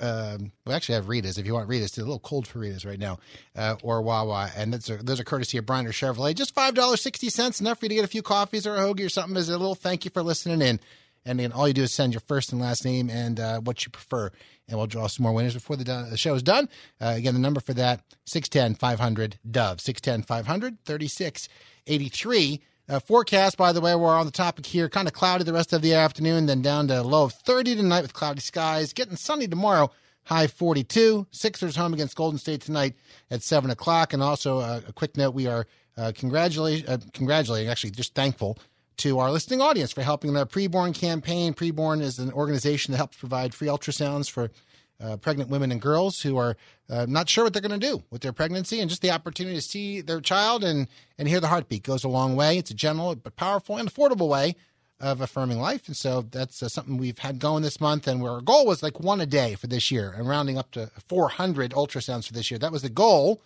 [0.01, 1.90] um, we actually have Rita's if you want Rita's.
[1.90, 3.19] It's a little cold for Rita's right now,
[3.57, 6.35] uh, or Wawa, and that's a, those are courtesy of Bryner Chevrolet.
[6.35, 8.81] Just five dollars sixty cents, enough for you to get a few coffees or a
[8.81, 10.81] hoagie or something as a little thank you for listening in.
[11.27, 13.85] And then all you do is send your first and last name and uh, what
[13.85, 14.31] you prefer,
[14.69, 16.69] and we'll draw some more winners before the, do- the show is done.
[17.01, 22.62] Uh, again, the number for that 610 500 Dove 610 500 3683.
[22.90, 24.88] Uh, forecast, by the way, we're on the topic here.
[24.88, 27.76] Kind of cloudy the rest of the afternoon, then down to a low of 30
[27.76, 28.92] tonight with cloudy skies.
[28.92, 29.92] Getting sunny tomorrow,
[30.24, 31.29] high 42.
[31.31, 32.96] Sixers home against Golden State tonight
[33.31, 34.12] at 7 o'clock.
[34.12, 38.59] And also, uh, a quick note we are uh, congratulating, uh, congratulating, actually, just thankful
[38.96, 41.55] to our listening audience for helping the preborn campaign.
[41.55, 44.50] Preborn is an organization that helps provide free ultrasounds for
[45.00, 46.56] uh, pregnant women and girls who are
[46.88, 49.56] uh, not sure what they're going to do with their pregnancy, and just the opportunity
[49.56, 52.58] to see their child and and hear the heartbeat goes a long way.
[52.58, 54.56] It's a gentle but powerful and affordable way
[54.98, 58.06] of affirming life, and so that's uh, something we've had going this month.
[58.06, 60.70] And where our goal was like one a day for this year, and rounding up
[60.72, 62.58] to 400 ultrasounds for this year.
[62.58, 63.42] That was the goal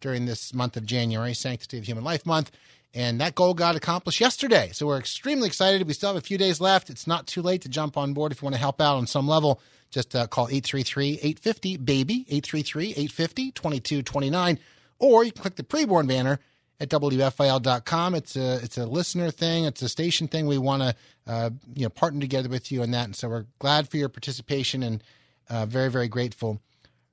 [0.00, 2.50] during this month of January, Sanctity of Human Life Month.
[2.94, 4.70] And that goal got accomplished yesterday.
[4.72, 5.86] So we're extremely excited.
[5.86, 6.88] We still have a few days left.
[6.88, 9.06] It's not too late to jump on board if you want to help out on
[9.06, 9.60] some level.
[9.90, 14.58] Just uh, call 833 850 BABY, 833 850 2229,
[14.98, 16.40] or you can click the preborn banner
[16.80, 18.14] at WFIL.com.
[18.14, 20.46] It's a, it's a listener thing, it's a station thing.
[20.46, 20.94] We want to
[21.26, 23.04] uh, you know, partner together with you on that.
[23.04, 25.02] And so we're glad for your participation and
[25.48, 26.60] uh, very, very grateful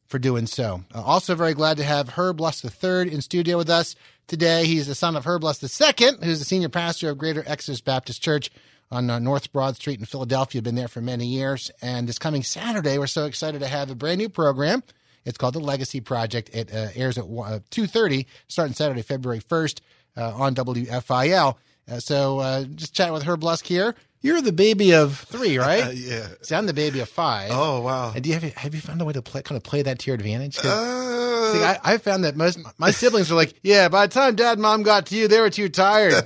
[0.08, 0.84] for doing so.
[0.94, 3.96] Uh, also, very glad to have Herb Lusk III in studio with us
[4.28, 4.66] today.
[4.66, 8.22] He's the son of Herb Lusk II, who's the senior pastor of Greater Exodus Baptist
[8.22, 8.52] Church
[8.92, 10.62] on uh, North Broad Street in Philadelphia.
[10.62, 11.72] Been there for many years.
[11.82, 14.84] And this coming Saturday, we're so excited to have a brand new program.
[15.26, 16.50] It's called the Legacy Project.
[16.54, 19.82] It uh, airs at uh, two thirty, starting Saturday, February first,
[20.16, 21.56] uh, on WFIL.
[21.90, 23.96] Uh, so, just chatting with Herb Lusk here.
[24.22, 25.94] You're the baby of three, right?
[25.94, 26.28] yeah.
[26.42, 27.52] See, I'm the baby of five.
[27.54, 28.12] Oh wow.
[28.16, 30.00] And do you have, have you found a way to play, kind of play that
[30.00, 30.58] to your advantage?
[30.64, 33.88] Uh, see, I, I found that most my siblings were like, yeah.
[33.88, 36.24] By the time dad and mom got to you, they were too tired.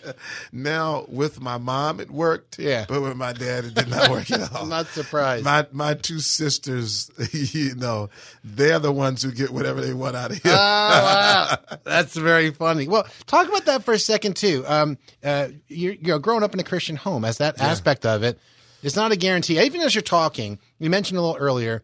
[0.52, 2.58] now with my mom, it worked.
[2.58, 2.84] Yeah.
[2.88, 4.64] But with my dad, it did not work at all.
[4.64, 5.44] I'm not surprised.
[5.44, 8.10] My my two sisters, you know,
[8.44, 10.52] they're the ones who get whatever they want out of him.
[10.52, 11.56] Oh, wow.
[11.84, 12.86] That's very funny.
[12.88, 14.64] Well, talk about that for a second too.
[14.66, 18.38] Um, uh, you're, you're growing up in a Christian home, as that aspect of it.
[18.82, 19.60] it is not a guarantee.
[19.60, 21.82] Even as you're talking, you mentioned a little earlier.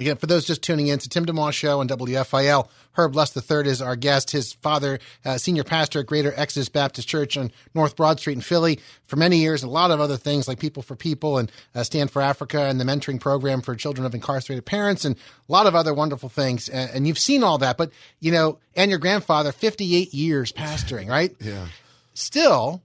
[0.00, 2.68] Again, for those just tuning in, it's a Tim DeMoss show on WFIL.
[2.92, 4.30] Herb Lusk III is our guest.
[4.30, 8.40] His father, uh, senior pastor at Greater Exodus Baptist Church on North Broad Street in
[8.40, 9.62] Philly for many years.
[9.62, 12.80] A lot of other things like People for People and uh, Stand for Africa and
[12.80, 16.70] the mentoring program for children of incarcerated parents and a lot of other wonderful things.
[16.70, 21.10] Uh, and you've seen all that, but you know, and your grandfather, 58 years pastoring,
[21.10, 21.36] right?
[21.40, 21.66] yeah.
[22.14, 22.82] Still,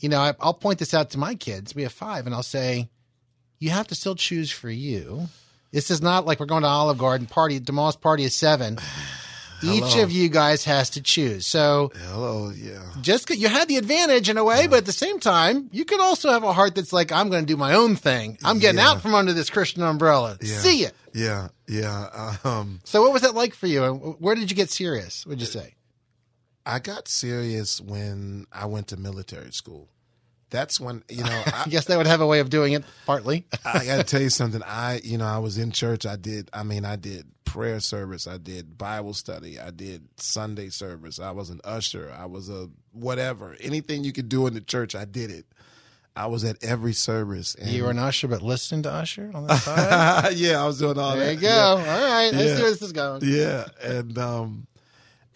[0.00, 1.74] you know, I, I'll point this out to my kids.
[1.74, 2.88] We have five, and I'll say,
[3.58, 5.28] you have to still choose for you.
[5.72, 7.60] This is not like we're going to Olive Garden party.
[7.60, 8.78] DeMoss party is seven.
[9.62, 10.04] Each Hello.
[10.04, 11.44] of you guys has to choose.
[11.44, 12.80] So Hello, yeah.
[13.02, 16.00] just you had the advantage in a way, but at the same time, you could
[16.00, 18.38] also have a heart that's like, I'm going to do my own thing.
[18.42, 18.88] I'm getting Yeah.
[18.92, 20.38] out from under this Christian umbrella.
[20.40, 20.56] Yeah.
[20.60, 20.94] See it.
[21.12, 22.36] Yeah, yeah.
[22.44, 23.84] Um, So, what was that like for you?
[23.84, 25.26] And where did you get serious?
[25.26, 25.74] Would you say?
[26.66, 29.88] I got serious when I went to military school.
[30.50, 31.30] That's when you know.
[31.46, 33.44] I, I guess they would have a way of doing it, partly.
[33.64, 34.62] I got to tell you something.
[34.64, 36.04] I, you know, I was in church.
[36.06, 36.50] I did.
[36.52, 38.26] I mean, I did prayer service.
[38.26, 39.58] I did Bible study.
[39.60, 41.18] I did Sunday service.
[41.20, 42.12] I was an usher.
[42.16, 43.56] I was a whatever.
[43.60, 45.46] Anything you could do in the church, I did it.
[46.16, 47.54] I was at every service.
[47.54, 50.32] And You were an usher, but listening to Usher on the side.
[50.36, 51.34] yeah, I was doing all there that.
[51.36, 51.46] you go.
[51.46, 51.62] Yeah.
[51.68, 52.30] All right.
[52.32, 52.56] Let's Yeah.
[52.56, 53.20] see where this is going.
[53.24, 54.66] Yeah, and um,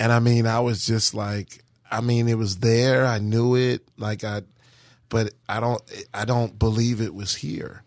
[0.04, 3.06] and I mean, I was just like, I mean, it was there.
[3.06, 3.88] I knew it.
[3.96, 4.42] Like I,
[5.08, 5.80] but I don't
[6.12, 7.82] I don't believe it was here.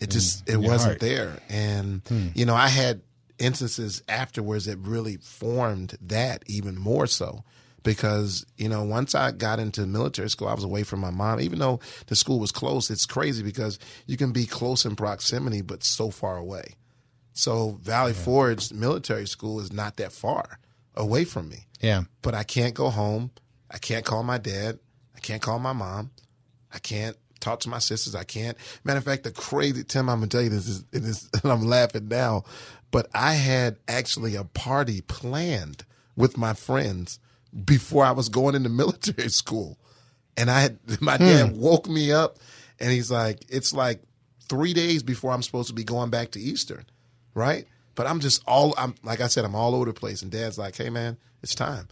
[0.00, 1.00] It just mm, it your wasn't heart.
[1.00, 2.28] there, and hmm.
[2.34, 3.02] you know I had
[3.38, 7.44] instances afterwards that really formed that even more so
[7.84, 11.40] because you know once I got into military school, I was away from my mom.
[11.40, 15.62] Even though the school was close, it's crazy because you can be close in proximity
[15.62, 16.74] but so far away.
[17.32, 20.58] So Valley Forge Military School is not that far
[20.96, 22.04] away from me Yeah.
[22.22, 23.30] but I can't go home.
[23.70, 24.78] I can't call my dad.
[25.16, 26.10] I can't call my mom.
[26.72, 28.14] I can't talk to my sisters.
[28.14, 28.56] I can't.
[28.82, 32.08] Matter of fact, the crazy Tim, I'm gonna tell you this is, and I'm laughing
[32.08, 32.44] now,
[32.90, 35.84] but I had actually a party planned
[36.16, 37.18] with my friends
[37.64, 39.78] before I was going into military school,
[40.36, 41.60] and I had my dad hmm.
[41.60, 42.38] woke me up,
[42.80, 44.02] and he's like, "It's like
[44.48, 46.86] three days before I'm supposed to be going back to Eastern,
[47.34, 50.30] right?" But I'm just all I'm like I said, I'm all over the place, and
[50.30, 51.88] Dad's like, "Hey man, it's time."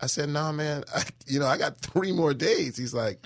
[0.00, 3.24] I said, "Nah, man, I, you know I got three more days." He's like,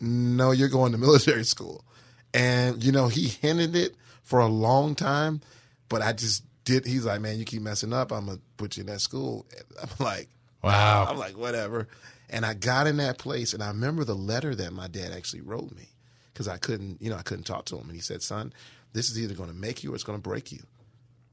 [0.00, 1.84] "No, you're going to military school,"
[2.32, 5.40] and you know he hinted it for a long time,
[5.88, 6.86] but I just did.
[6.86, 8.12] He's like, "Man, you keep messing up.
[8.12, 10.28] I'm gonna put you in that school." And I'm like,
[10.62, 11.06] Wow.
[11.08, 11.88] I'm like, whatever.
[12.28, 15.40] And I got in that place, and I remember the letter that my dad actually
[15.40, 15.88] wrote me
[16.32, 17.86] because I couldn't, you know, I couldn't talk to him.
[17.86, 18.52] And he said, "Son,
[18.92, 20.60] this is either going to make you or it's going to break you."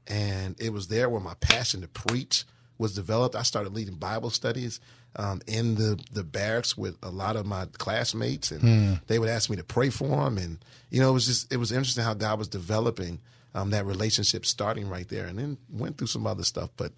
[0.08, 2.44] And it was there where my passion to preach
[2.78, 3.36] was developed.
[3.36, 4.80] I started leading Bible studies
[5.16, 8.62] um, in the the barracks with a lot of my classmates, and
[9.06, 10.38] they would ask me to pray for them.
[10.38, 10.58] And
[10.90, 13.20] you know, it was just it was interesting how God was developing
[13.54, 16.70] um, that relationship, starting right there, and then went through some other stuff.
[16.76, 16.92] But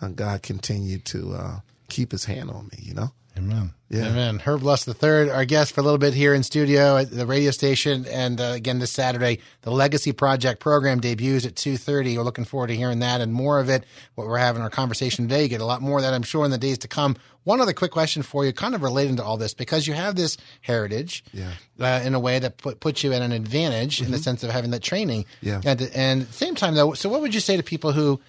[0.00, 2.78] uh, God continued to uh, keep His hand on me.
[2.80, 3.12] You know.
[3.36, 3.72] Amen.
[3.88, 4.08] Yeah.
[4.08, 4.38] Amen.
[4.38, 7.26] Herb Lusk the third, our guest for a little bit here in studio at the
[7.26, 12.16] radio station, and uh, again this Saturday, the Legacy Project program debuts at two thirty.
[12.16, 13.84] We're looking forward to hearing that and more of it.
[14.14, 16.44] What we're having our conversation today, you get a lot more of that, I'm sure,
[16.44, 17.16] in the days to come.
[17.44, 20.14] One other quick question for you, kind of relating to all this, because you have
[20.14, 21.50] this heritage, Yeah.
[21.80, 24.50] uh, in a way that put, puts you at an advantage in the sense of
[24.50, 25.24] having that training.
[25.40, 25.60] Yeah.
[25.64, 28.20] And, and same time, though, so what would you say to people who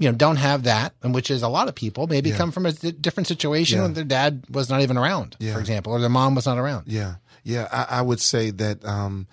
[0.00, 2.36] you know don't have that, and which is a lot of people maybe Yeah.
[2.38, 3.82] come from a different situation Yeah.
[3.84, 5.52] when their dad was not even around, Yeah.
[5.54, 6.84] for example, or their mom was not around.
[6.88, 7.68] Yeah, yeah.
[7.70, 9.28] I, I would say that um,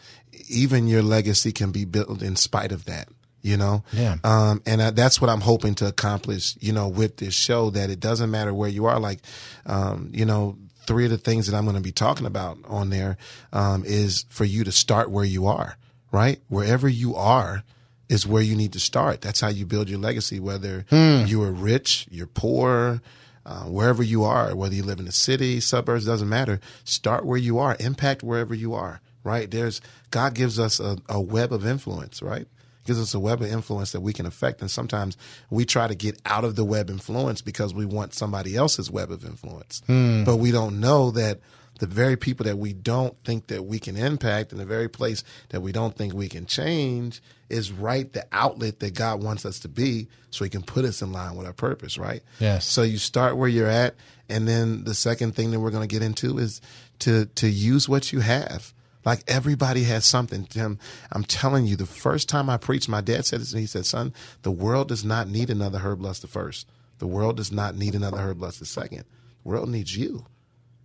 [0.49, 3.07] even your legacy can be built in spite of that.
[3.41, 4.17] You know, Yeah.
[4.25, 6.57] Um, and I, that's what I'm hoping to accomplish.
[6.59, 8.99] You know, with this show, that it doesn't matter where you are.
[8.99, 9.19] Like,
[9.65, 12.89] um, you know, three of the things that I'm going to be talking about on
[12.89, 13.15] there
[13.53, 15.77] um, is for you to start where you are.
[16.11, 17.63] Right, wherever you are
[18.09, 19.21] is where you need to start.
[19.21, 20.39] That's how you build your legacy.
[20.39, 20.85] Whether
[21.27, 23.01] you are rich, you're poor,
[23.45, 26.59] uh, wherever you are, whether you live in the city, suburbs, doesn't matter.
[26.83, 27.75] Start where you are.
[27.79, 29.01] Impact wherever you are.
[29.23, 29.49] Right?
[29.51, 32.21] There's God gives us a, a web of influence.
[32.21, 32.47] Right?
[32.85, 35.17] Gives us a web of influence that we can affect, and sometimes
[35.49, 39.11] we try to get out of the web influence because we want somebody else's web
[39.11, 39.81] of influence,
[40.23, 41.41] but we don't know that
[41.79, 45.23] the very people that we don't think that we can impact and the very place
[45.49, 49.59] that we don't think we can change is right the outlet that God wants us
[49.59, 52.21] to be so he can put us in line with our purpose, right?
[52.39, 52.67] Yes.
[52.67, 53.95] So you start where you're at
[54.29, 56.61] and then the second thing that we're going to get into is
[56.99, 58.73] to to use what you have.
[59.05, 60.45] Like everybody has something.
[60.45, 60.79] Tim,
[61.13, 63.85] I'm telling you, the first time I preached, my dad said this, and he said,
[63.85, 66.67] "Son, the world does not need another Herb Lusk the first.
[66.99, 69.05] The world does not need another Herb Lusk the second.
[69.43, 70.25] The world needs you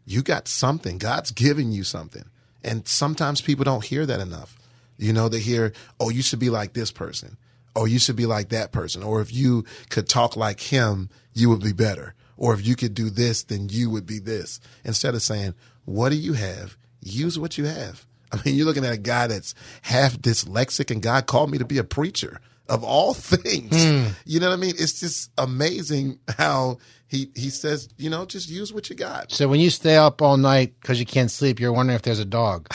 [0.04, 0.98] you got something.
[0.98, 2.24] God's giving you something.
[2.64, 4.56] And sometimes people don't hear that enough.
[4.98, 7.36] You know, they hear, oh, you should be like this person.
[7.74, 9.02] Or you should be like that person.
[9.02, 12.14] Or if you could talk like him, you would be better.
[12.36, 14.60] Or if you could do this, then you would be this.
[14.84, 16.76] Instead of saying, what do you have?
[17.00, 18.06] Use what you have.
[18.32, 21.64] I mean, you're looking at a guy that's half dyslexic and God called me to
[21.64, 23.84] be a preacher of all things.
[23.84, 24.08] Hmm.
[24.24, 24.74] You know what I mean?
[24.78, 29.30] It's just amazing how he, he says, you know, just use what you got.
[29.32, 32.18] So when you stay up all night because you can't sleep, you're wondering if there's
[32.18, 32.68] a dog.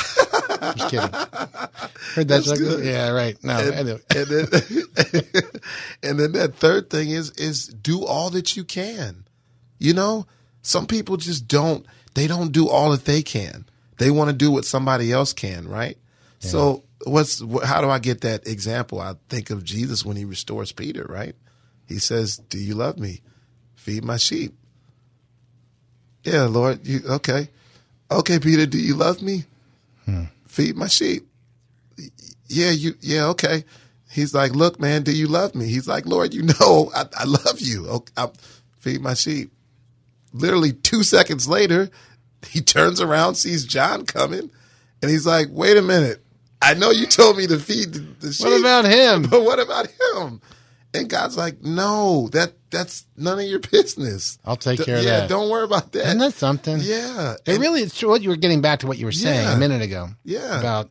[0.76, 1.10] Just kidding.
[2.15, 2.86] Heard that That's good.
[2.86, 3.38] Yeah, right.
[3.43, 4.00] No, and, anyway.
[4.15, 4.45] and then
[6.04, 9.26] and then that third thing is is do all that you can.
[9.80, 10.26] You know,
[10.62, 13.65] some people just don't they don't do all that they can.
[13.97, 15.97] They want to do what somebody else can, right?
[16.39, 19.00] So what's wh- how do I get that example?
[19.00, 21.36] I think of Jesus when he restores Peter, right?
[21.88, 23.22] He says, "Do you love me?
[23.76, 24.56] Feed my sheep."
[26.24, 27.50] Yeah, Lord, you okay?
[28.12, 29.46] Okay, Peter, do you love me?
[30.06, 30.26] Hmm.
[30.48, 31.28] Feed my sheep
[32.48, 33.66] yeah, you, yeah, okay.
[34.10, 35.68] He's like, look, man, do you love me?
[35.68, 37.88] He's like, Lord, you know, I, I love you.
[37.88, 38.34] Okay, I'll
[38.80, 39.52] feed my sheep.
[40.34, 41.90] Literally two seconds later,
[42.48, 44.50] he turns around, sees John coming,
[45.02, 46.24] and he's like, wait a minute.
[46.62, 48.46] I know you told me to feed the, the sheep.
[48.48, 49.24] What about him?
[49.30, 50.41] But what about him?
[50.93, 54.39] And God's like, no, that that's none of your business.
[54.43, 55.22] I'll take D- care of yeah, that.
[55.24, 56.06] Yeah, don't worry about that.
[56.08, 56.80] Isn't that something?
[56.82, 57.34] Yeah.
[57.46, 59.56] It And- really is what you were getting back to what you were saying Yeah.
[59.56, 60.10] a minute ago.
[60.24, 60.60] Yeah.
[60.60, 60.89] About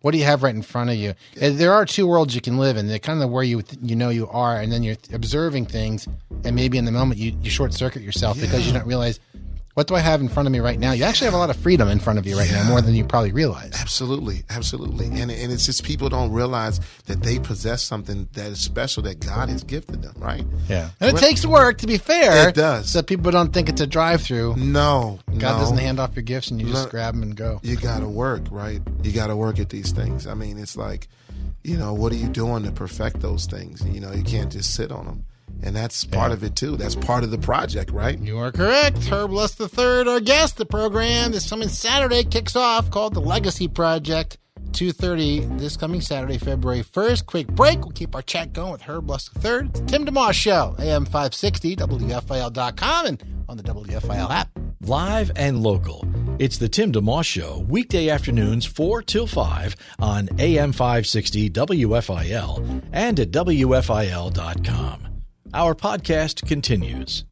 [0.00, 1.14] what do you have right in front of you?
[1.40, 2.88] And There are two worlds you can live in.
[2.88, 6.06] They're kind of where you you know you are, and then you're observing things,
[6.44, 9.20] and maybe in the moment you, you short circuit yourself because you don't realize
[9.74, 10.92] what do I have in front of me right now.
[10.92, 12.94] You actually have a lot of freedom in front of you right now, more than
[12.94, 13.72] you probably realize.
[13.80, 18.60] Absolutely, absolutely, and and it's just people don't realize that they possess something that is
[18.60, 20.44] special that God has gifted them, right?
[20.68, 22.48] Yeah, and it takes work to be fair.
[22.48, 22.88] It does.
[22.90, 24.56] so people don't think it's a drive-through.
[24.56, 25.58] No, God no.
[25.58, 26.90] doesn't hand off your gifts and you just No.
[26.90, 27.60] grab them and go.
[27.62, 28.80] You got to work, right?
[29.02, 30.26] You got to work at these things.
[30.26, 31.08] I mean, it's like,
[31.62, 33.82] you know, what are you doing to perfect those things?
[33.84, 35.24] You know, you can't just sit on them,
[35.62, 36.76] and that's part of it too.
[36.76, 38.18] That's part of the project, right?
[38.18, 38.98] You are correct.
[39.06, 40.56] Herb Lusk the Third, our guest.
[40.56, 44.38] The program this coming Saturday kicks off called the Legacy Project.
[44.72, 47.26] 2.30 this coming Saturday, February 1st.
[47.26, 47.80] Quick break.
[47.80, 49.70] We'll keep our chat going with Herb Lusk the Third.
[49.70, 54.50] It's Tim DeMoss Show, AM 560, WFIL.com, and on the WFIL app.
[54.80, 56.04] Live and local.
[56.38, 63.20] It's the Tim DeMoss Show, weekday afternoons 4 till 5 on AM 560 WFIL and
[63.20, 65.13] at WFIL.com.
[65.54, 67.24] Our podcast continues.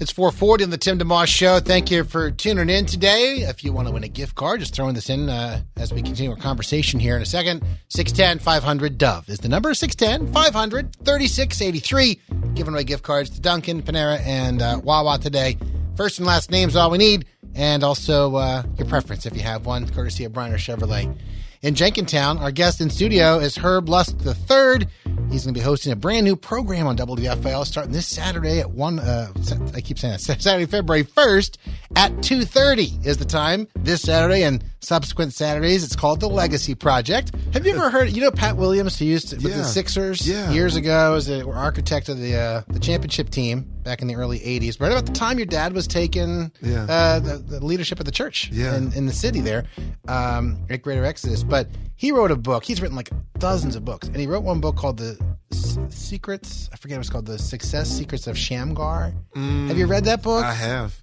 [0.00, 1.60] It's 440 on the Tim DeMoss Show.
[1.60, 3.42] Thank you for tuning in today.
[3.42, 6.00] If you want to win a gift card, just throwing this in uh, as we
[6.00, 7.62] continue our conversation here in a second.
[7.88, 12.20] 610 500 Dove is the number 610 500 3683.
[12.54, 15.58] Giving away gift cards to Dunkin', Panera, and uh, Wawa today.
[15.94, 19.66] First and last names, all we need, and also uh, your preference if you have
[19.66, 21.14] one, courtesy of Bryner Chevrolet.
[21.62, 24.88] In Jenkintown, our guest in studio is Herb Lusk III.
[25.30, 28.72] He's going to be hosting a brand new program on WFIL starting this Saturday at
[28.72, 28.98] one.
[28.98, 29.32] Uh,
[29.72, 31.58] I keep saying that Saturday, February first
[31.94, 33.68] at two thirty is the time.
[33.76, 35.84] This Saturday and subsequent Saturdays.
[35.84, 37.30] It's called the Legacy Project.
[37.54, 38.10] Have you ever heard?
[38.10, 39.58] You know Pat Williams, who used to, with Yeah.
[39.58, 40.50] the Sixers Yeah.
[40.50, 44.38] years ago, was the architect of the uh, the championship team back in the early
[44.40, 44.80] '80s.
[44.80, 46.84] Right about the time your dad was taking Yeah.
[46.88, 48.76] uh, the, the leadership of the church Yeah.
[48.76, 49.64] in, in the city there
[50.08, 51.42] um, at Greater Exodus.
[51.44, 52.64] But he wrote a book.
[52.64, 55.18] He's written like dozens of books, and he wrote one book called the
[55.52, 56.68] S- Secrets.
[56.72, 57.26] I forget what it's called.
[57.26, 59.12] The Success Secrets of Shamgar.
[59.34, 60.44] Have you read that book?
[60.44, 60.94] I have.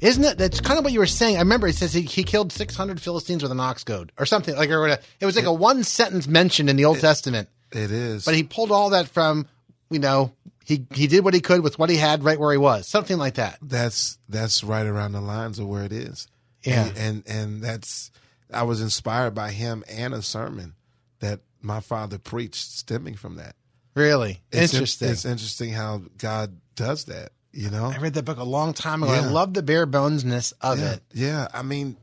[0.00, 0.36] Isn't it?
[0.36, 1.36] That's kind of what you were saying.
[1.36, 4.56] I remember it says he, he killed 600 Philistines with an ox goad or something
[4.56, 4.68] like.
[4.70, 8.24] Or it was like a one sentence mentioned in the Old Testament, It is.
[8.24, 9.46] but he pulled all that from
[9.90, 10.32] you know.
[10.64, 13.18] He, he did what he could with what he had right where he was, something
[13.18, 13.58] like that.
[13.62, 16.28] that's that's right around the lines of where it is.
[16.62, 16.86] Yeah.
[16.86, 18.10] and and, and that's
[18.52, 20.74] I was inspired by him and a sermon
[21.20, 23.54] that my father preached, stemming from that.
[23.94, 25.08] Really It's in- interesting.
[25.10, 27.32] it's interesting how God does that.
[27.52, 29.12] You know, I read that book a long time ago.
[29.12, 31.02] I love the bare bonesness of yeah, it.
[31.12, 31.48] yeah.
[31.52, 31.98] I mean,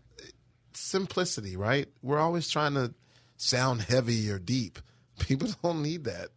[0.74, 1.88] simplicity, right?
[2.02, 2.94] We're always trying to
[3.38, 4.80] sound heavy or deep.
[5.20, 6.30] People don't need that.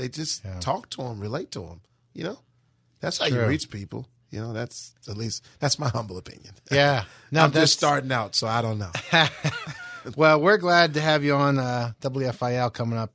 [0.00, 1.80] They just talk to them, relate to them.
[2.14, 2.38] You know,
[3.00, 4.06] that's how you reach people.
[4.30, 6.54] You know, that's at least that's my humble opinion.
[6.70, 7.04] Yeah.
[7.32, 8.90] No, I'm just starting out, so I don't know.
[10.16, 13.12] Well, we're glad to have you on uh, WFIL coming up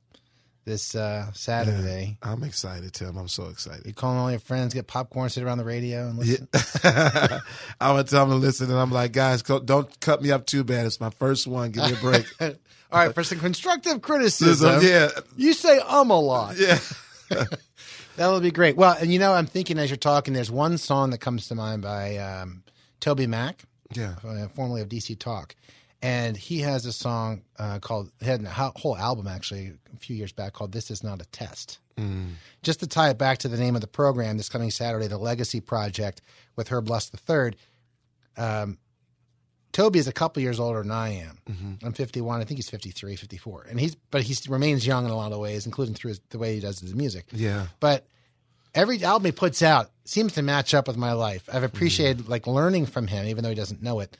[0.66, 2.18] this uh, Saturday.
[2.22, 3.16] I'm excited, Tim.
[3.16, 3.86] I'm so excited.
[3.86, 6.48] You calling all your friends, get popcorn, sit around the radio, and listen.
[7.80, 10.64] I would tell them to listen, and I'm like, guys, don't cut me up too
[10.64, 10.84] bad.
[10.84, 11.70] It's my first one.
[11.70, 12.26] Give me a break.
[12.40, 12.50] all
[12.92, 16.56] right, for some constructive criticism, yeah, you say um a lot.
[16.58, 16.78] yeah.
[18.16, 18.76] That'll be great.
[18.76, 21.54] Well, and you know, I'm thinking as you're talking, there's one song that comes to
[21.54, 22.62] mind by um,
[22.98, 23.62] Toby Mac.
[23.92, 24.14] Yeah.
[24.26, 25.54] uh, formerly of DC Talk,
[26.06, 30.14] and he has a song uh, called he had a whole album actually a few
[30.14, 31.80] years back called "This Is Not a Test."
[32.62, 35.18] Just to tie it back to the name of the program this coming Saturday, the
[35.18, 36.22] Legacy Project
[36.54, 37.54] with Herb Lusk III.
[38.36, 38.78] Um,
[39.72, 41.38] Toby is a couple years older than I am.
[41.82, 42.40] I'm 51.
[42.40, 45.40] I think he's 53, 54, and he's but he remains young in a lot of
[45.40, 47.26] ways, including through his, the way he does his music.
[47.32, 47.66] Yeah.
[47.80, 48.06] But
[48.74, 51.48] every album he puts out seems to match up with my life.
[51.52, 54.16] I've appreciated like learning from him, even though he doesn't know it.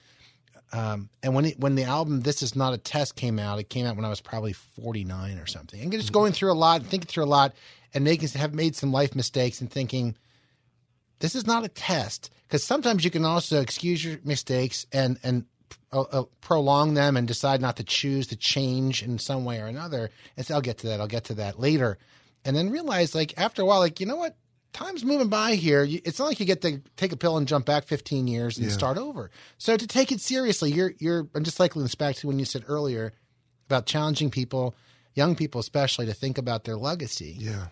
[0.76, 3.70] Um, and when it, when the album "This Is Not a Test" came out, it
[3.70, 6.54] came out when I was probably forty nine or something, and just going through a
[6.54, 7.54] lot, thinking through a lot,
[7.94, 10.16] and making have made some life mistakes, and thinking
[11.20, 15.46] this is not a test because sometimes you can also excuse your mistakes and and
[15.92, 19.66] uh, uh, prolong them and decide not to choose to change in some way or
[19.66, 20.10] another.
[20.36, 21.00] And say, I'll get to that.
[21.00, 21.96] I'll get to that later,
[22.44, 24.36] and then realize like after a while, like you know what,
[24.76, 25.86] time's moving by here.
[25.88, 28.70] It's not like you get to take a pill and jump back 15 years and
[28.70, 29.30] start over.
[29.58, 31.26] So to take it seriously, you're you're.
[31.34, 33.12] I'm just cycling this back to when you said earlier
[33.66, 34.74] about challenging people,
[35.14, 37.66] young people especially, to think about their legacy Yeah.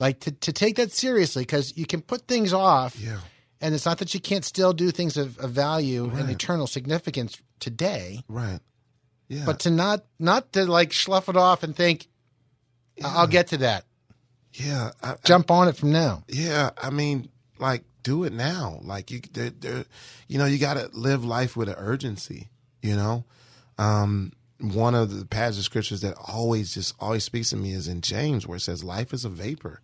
[0.00, 3.20] like to, to take that seriously because you can put things off Yeah.
[3.60, 7.40] and it's not that you can't still do things of, of value and eternal significance
[7.60, 8.60] today Right.
[9.28, 9.44] Yeah.
[9.46, 12.08] but to not not to like slough it off and think
[13.04, 13.84] i'll get to that
[14.58, 16.24] Yeah, I, Jump on it from now.
[16.28, 17.28] Yeah, I mean,
[17.58, 18.80] like, do it now.
[18.82, 19.84] Like, you, they're, they're,
[20.26, 22.48] you know, you got to live life with an urgency.
[22.82, 23.24] You know,
[23.78, 27.88] um, one of the passages of scriptures that always just always speaks to me is
[27.88, 29.80] in James, where it says, "Life is a vapor."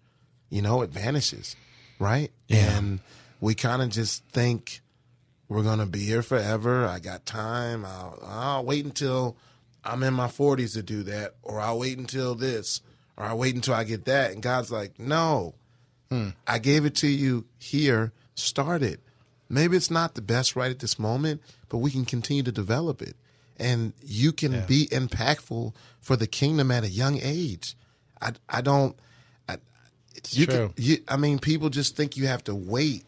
[0.48, 1.56] You know, it vanishes,
[1.98, 2.30] right?
[2.46, 2.76] Yeah.
[2.76, 3.00] And
[3.40, 4.80] we kind of just think
[5.48, 6.86] we're gonna be here forever.
[6.86, 7.84] I got time.
[7.84, 9.36] I'll, I'll wait until
[9.84, 12.80] I'm in my 40s to do that, or I'll wait until this,
[13.16, 14.32] or I'll wait until I get that.
[14.32, 15.54] And God's like, no,
[16.10, 16.30] hmm.
[16.46, 18.12] I gave it to you here.
[18.34, 19.00] Start it.
[19.48, 23.02] Maybe it's not the best right at this moment, but we can continue to develop
[23.02, 23.16] it.
[23.56, 27.76] And you can be impactful for the kingdom at a young age.
[28.20, 28.96] I, I don't.
[29.48, 29.58] I,
[30.30, 30.72] you true.
[30.74, 33.04] Can, you, I mean, people just think you have to wait,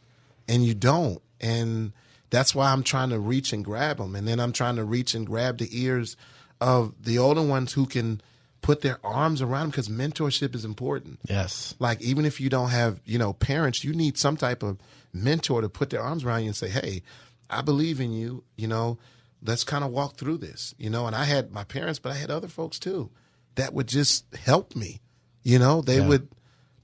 [0.47, 1.21] and you don't.
[1.41, 1.93] And
[2.31, 4.15] that's why I'm trying to reach and grab them.
[4.15, 6.17] And then I'm trying to reach and grab the ears
[6.61, 8.21] of the older ones who can
[8.67, 11.21] put their arms around them because mentorship is important.
[11.29, 11.77] Yes.
[11.79, 14.77] like even if you don't have you know parents you need some type of
[15.13, 17.03] mentor to put their arms around you and say hey
[17.49, 18.99] i believe in you you know
[19.41, 21.07] let's kind of walk through this you know?
[21.07, 23.09] And i had my parents but i had other folks too
[23.55, 25.01] that would just help me
[25.45, 25.81] you know?
[25.81, 26.27] They would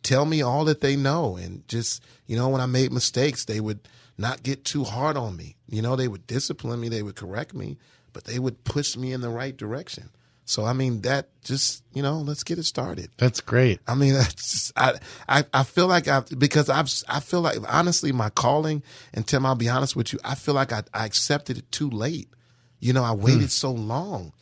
[0.05, 3.59] tell me all that they know and just you know when i made mistakes they
[3.59, 3.81] would
[4.17, 5.57] not get too hard on me.
[5.69, 7.77] You know they would discipline me they would correct me
[8.13, 10.11] but they would push me in the right direction
[10.45, 13.81] so i mean that just you know let's get it started That's great.
[13.87, 14.95] I mean, that's just, I,
[15.29, 18.83] I, I feel like I, because I've, I feel like honestly, my calling,
[19.13, 21.91] and Tim, I'll be honest with you, I feel like I, I accepted it too
[21.91, 22.29] late.
[22.81, 23.23] You know, I hmm.
[23.23, 24.33] waited so long.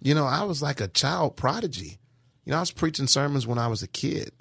[0.00, 1.98] You know, I was like a child prodigy.
[2.44, 4.32] You know, I was preaching sermons when I was a kid,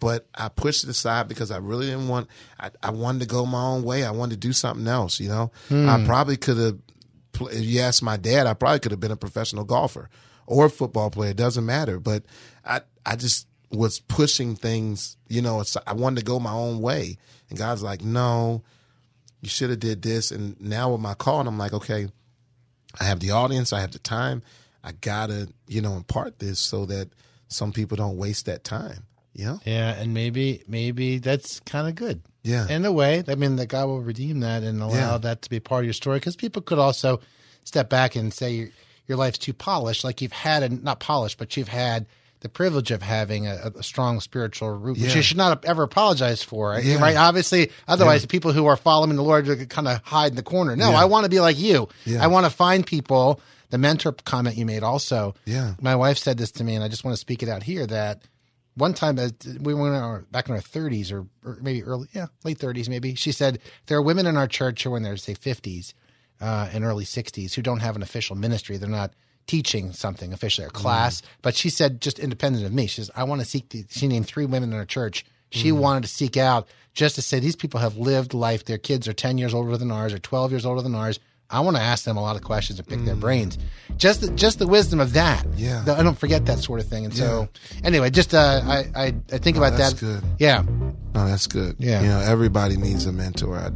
[0.00, 3.44] but I pushed it aside because I really didn't want, I, I wanted to go
[3.44, 4.04] my own way.
[4.04, 5.52] I wanted to do something else, you know?
[5.70, 6.06] I hmm.
[6.06, 6.78] probably could have,
[7.52, 10.08] if you ask my dad, I probably could have been a professional golfer
[10.46, 11.30] or a football player.
[11.30, 11.98] It doesn't matter.
[12.00, 12.24] But
[12.64, 16.80] I, I just was pushing things, you know, it's, I wanted to go my own
[16.80, 17.18] way.
[17.50, 18.62] And God's like, no,
[19.42, 20.30] you should have did this.
[20.30, 22.08] And now with my call, and I'm like, okay,
[23.00, 24.42] I have the audience, I have the time.
[24.82, 27.08] I gotta, you know, impart this so that
[27.48, 29.04] some people don't waste that time.
[29.32, 29.60] You know?
[29.64, 32.22] Yeah, and maybe maybe that's kind of good.
[32.44, 32.68] Yeah.
[32.68, 35.18] In a way, I mean, that God will redeem that and allow Yeah.
[35.18, 37.20] that to be part of your story because people could also
[37.64, 38.70] step back and say
[39.06, 42.06] your life's too polished, like you've had a, not polished, but you've had
[42.40, 45.16] the privilege of having a, a strong spiritual root, which Yeah.
[45.16, 46.84] you should not ever apologize for, right?
[46.84, 47.00] Yeah.
[47.00, 47.16] right?
[47.16, 50.42] Obviously, otherwise, the people who are following the Lord are kind of hide in the
[50.42, 50.76] corner.
[50.76, 50.98] No, Yeah.
[50.98, 51.88] I want to be like you.
[52.04, 52.22] Yeah.
[52.22, 53.40] I want to find people.
[53.70, 55.34] The mentor comment you made also.
[55.46, 55.74] Yeah.
[55.80, 57.86] My wife said this to me, and I just want to speak it out here
[57.88, 58.22] that
[58.76, 62.06] one time as we were in our, back in our 30s or, or maybe early,
[62.12, 63.14] yeah, late 30s maybe.
[63.16, 65.92] She said there are women in our church who are in their say 50s
[66.44, 68.76] uh, and early 60s who don't have an official ministry.
[68.76, 69.14] They're not
[69.46, 71.22] teaching something officially or class.
[71.40, 73.70] But she said just independent of me, she says I want to seek.
[73.70, 75.24] The, she named three women in her church.
[75.50, 78.64] She wanted to seek out just to say these people have lived life.
[78.64, 81.20] Their kids are 10 years older than ours or 12 years older than ours.
[81.48, 83.56] I want to ask them a lot of questions and pick their brains.
[83.96, 85.46] Just the, just the wisdom of that.
[85.56, 85.84] Yeah.
[85.86, 87.04] I don't forget that sort of thing.
[87.04, 87.48] And so,
[87.84, 90.00] anyway, just uh, I, I I think about that's that.
[90.00, 90.24] good.
[90.40, 90.64] Yeah,
[91.14, 91.76] No, that's good.
[91.78, 92.02] Yeah.
[92.02, 93.56] You know, everybody needs a mentor.
[93.56, 93.70] I,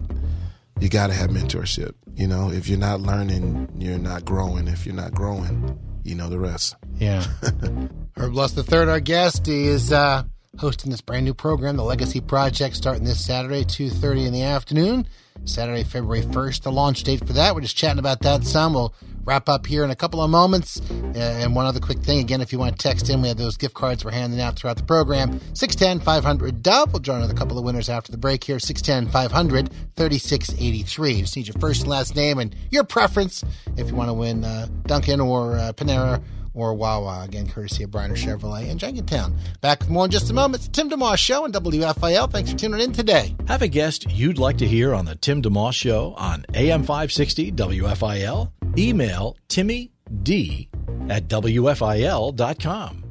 [0.81, 1.93] you got to have mentorship.
[2.15, 4.69] You know, if you're not learning, you're not growing.
[4.69, 6.77] If you're not growing, you know the rest.
[6.99, 7.25] yeah.
[8.17, 10.25] Herb Lusk the third, our guest, he is uh,
[10.59, 14.43] hosting this brand new program, the Legacy Project, starting this Saturday, two thirty in the
[14.43, 15.07] afternoon.
[15.45, 17.55] Saturday, February first, the launch date for that.
[17.55, 18.75] We're just chatting about that some.
[18.75, 20.81] We'll wrap up here in a couple of moments.
[20.91, 23.37] Uh, and one other quick thing, again, if you want to text in, we have
[23.37, 25.39] those gift cards we're handing out throughout the program.
[25.55, 26.93] 610 500 Dove.
[26.93, 28.59] We'll join with a couple of winners after the break here.
[28.59, 31.21] 610 500 3683.
[31.21, 33.45] Just need your first and last name and your preference
[33.77, 36.23] if you want to win uh, Dunkin' or uh, Panera
[36.59, 37.23] or Wawa.
[37.25, 39.35] Again, courtesy of Bryner Chevrolet in Jenkintown.
[39.61, 40.65] Back with more in just a moment.
[40.65, 42.31] It's Tim DeMoss Show on WFIL.
[42.31, 43.37] Thanks for tuning in today.
[43.47, 47.53] Have a guest you'd like to hear on the Tim DeMoss Show on AM 560
[47.53, 48.51] WFIL?
[48.77, 49.93] Email Timmy
[50.23, 50.69] D
[51.09, 53.08] at WFIL.com.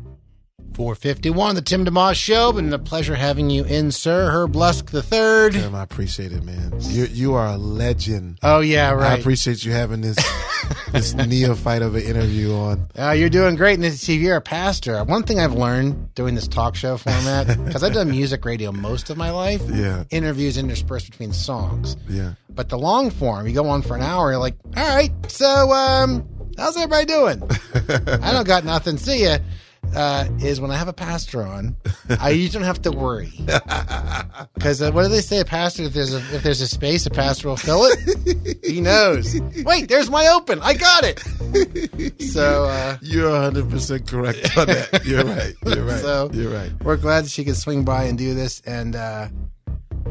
[0.74, 2.52] 451, the Tim DeMoss Show.
[2.54, 4.30] Been a pleasure having you in, sir.
[4.30, 5.54] Herb Lusk the third.
[5.54, 6.72] Tim, I appreciate it, man.
[6.82, 8.38] You you are a legend.
[8.44, 9.14] Oh, yeah, right.
[9.14, 10.18] I appreciate you having this
[10.92, 12.88] this neophyte of an interview on.
[12.98, 13.80] Uh, you're doing great.
[13.80, 15.04] And see, you're a pastor.
[15.04, 19.10] One thing I've learned doing this talk show format, because I've done music radio most
[19.10, 20.04] of my life, Yeah.
[20.12, 21.98] interviews interspersed between songs.
[22.08, 22.34] Yeah.
[22.50, 25.72] But the long form, you go on for an hour, you're like, all right, so
[25.72, 27.42] um, how's everybody doing?
[28.22, 28.98] I don't got nothing.
[28.98, 29.38] See ya.
[29.96, 31.76] Uh, is when I have a pastor on,
[32.20, 33.32] I usually don't have to worry
[34.54, 35.40] because uh, what do they say?
[35.40, 38.60] A pastor, if there's a, if there's a space, a pastor will fill it.
[38.66, 39.40] he knows.
[39.64, 40.60] Wait, there's my open.
[40.62, 42.22] I got it.
[42.22, 45.02] So uh, You're 100 percent correct on that.
[45.06, 45.54] You're right.
[45.66, 46.02] You're right.
[46.02, 46.72] So- You're right.
[46.84, 48.62] we're glad that she could swing by and do this.
[48.62, 49.28] And uh,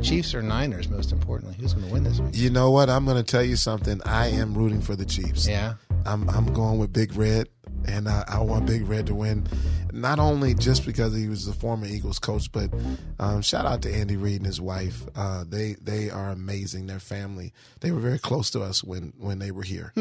[0.02, 2.30] Chiefs or Niners, most importantly, who's going to win this week?
[2.34, 2.88] You know what?
[2.90, 4.00] I'm going to tell you something.
[4.04, 5.46] I am rooting for the Chiefs.
[5.48, 5.74] Yeah.
[6.04, 7.48] I'm I'm going with Big Red,
[7.86, 9.46] and I, I want Big Red to win.
[9.92, 12.70] Not only just because he was the former Eagles coach, but
[13.18, 15.04] um, shout out to Andy Reid and his wife.
[15.14, 16.86] Uh, they they are amazing.
[16.86, 17.52] Their family.
[17.80, 19.92] They were very close to us when when they were here.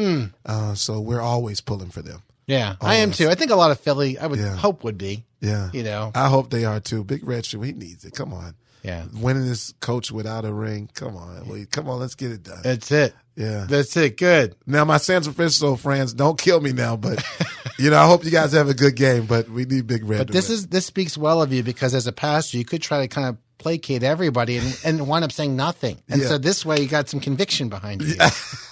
[0.44, 2.22] Uh, so we're always pulling for them.
[2.46, 3.28] Yeah, I am too.
[3.28, 4.54] I think a lot of Philly, I would Yeah.
[4.54, 5.24] hope would be.
[5.40, 6.12] Yeah, You know.
[6.14, 7.02] I hope they are too.
[7.04, 8.14] Big Red shoe, he needs it.
[8.14, 9.04] Come on, Yeah.
[9.14, 10.88] winning this coach without a ring.
[10.94, 12.60] Come on, come on, let's get it done.
[12.62, 13.14] That's it.
[13.34, 13.66] Yeah.
[13.68, 14.16] That's it.
[14.16, 14.54] Good.
[14.66, 17.22] Now, my San Francisco friends, don't kill me now, but
[17.78, 19.26] you know, I hope you guys have a good game.
[19.26, 20.28] But we need Big Red.
[20.28, 20.54] But this win.
[20.54, 23.26] is this speaks well of you because as a pastor, you could try to kind
[23.28, 25.98] of placate everybody and, and wind up saying nothing.
[26.08, 26.28] And Yeah.
[26.28, 28.14] so this way, you got some conviction behind you.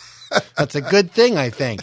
[0.57, 1.83] That's a good thing, I think.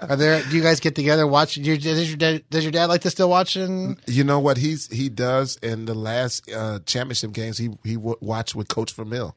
[0.00, 0.42] Are there?
[0.42, 1.54] Do you guys get together watch?
[1.54, 3.98] Do you, does your dad, does your dad like to still watching?
[4.06, 7.58] You know what he's he does in the last uh, championship games.
[7.58, 9.36] He he w- watched with Coach Vermeil.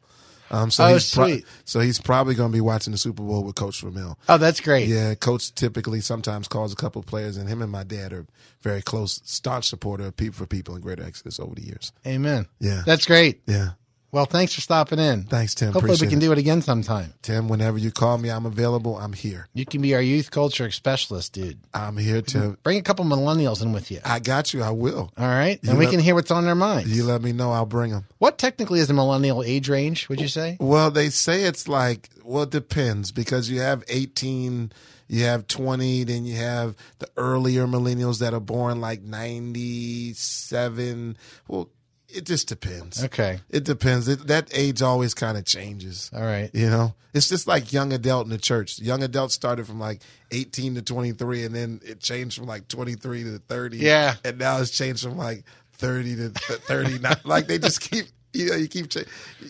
[0.52, 1.46] Um, so Oh, he's pro- sweet.
[1.66, 4.18] so he's probably going to be watching the Super Bowl with Coach Vermeil.
[4.28, 4.88] Oh, that's great.
[4.88, 8.26] Yeah, Coach typically sometimes calls a couple of players, and him and my dad are
[8.64, 11.92] very close, staunch supporter of People for People in Greater Exodus over the years.
[12.08, 12.48] Amen.
[12.60, 12.82] Yeah.
[12.84, 13.42] that's great.
[13.46, 13.70] Yeah,
[14.12, 15.26] Well, thanks for stopping in.
[15.26, 15.68] Thanks, Tim.
[15.72, 16.26] Hopefully, Appreciate we can it.
[16.26, 17.14] do it again sometime.
[17.22, 17.48] Tim.
[17.48, 18.98] Whenever you call me, I'm available.
[18.98, 19.48] I'm here.
[19.54, 21.60] You can be our youth culture specialist, dude.
[21.76, 22.58] I'm here to.
[22.64, 24.00] Bring a couple millennials in with you.
[24.04, 24.64] I got you.
[24.64, 25.12] I will.
[25.18, 26.90] All right, You and we let- can hear what's on their minds.
[26.96, 27.52] You let me know.
[27.52, 28.06] I'll bring them.
[28.18, 30.10] what technically is the millennial age range?
[30.10, 30.58] Would you say?
[30.60, 34.72] Well, they say it's like well, it depends because you have 18,
[35.08, 41.18] you have 20, then you have the earlier millennials that are born like 97.
[41.48, 41.70] Well,
[42.12, 43.04] it just depends.
[43.04, 43.40] Okay.
[43.50, 44.08] It depends.
[44.08, 46.10] It, that age always kind of changes.
[46.14, 46.50] All right.
[46.54, 48.80] You know, it's just like young adult in the church.
[48.80, 50.02] Young adult started from like
[50.32, 53.78] 18 to 23, and then it changed from like 23 to 30.
[53.78, 54.16] Yeah.
[54.24, 55.44] And now it's changed from like
[55.74, 57.16] 30 to 39.
[57.24, 59.02] like they just keep, you know, you keep, cha-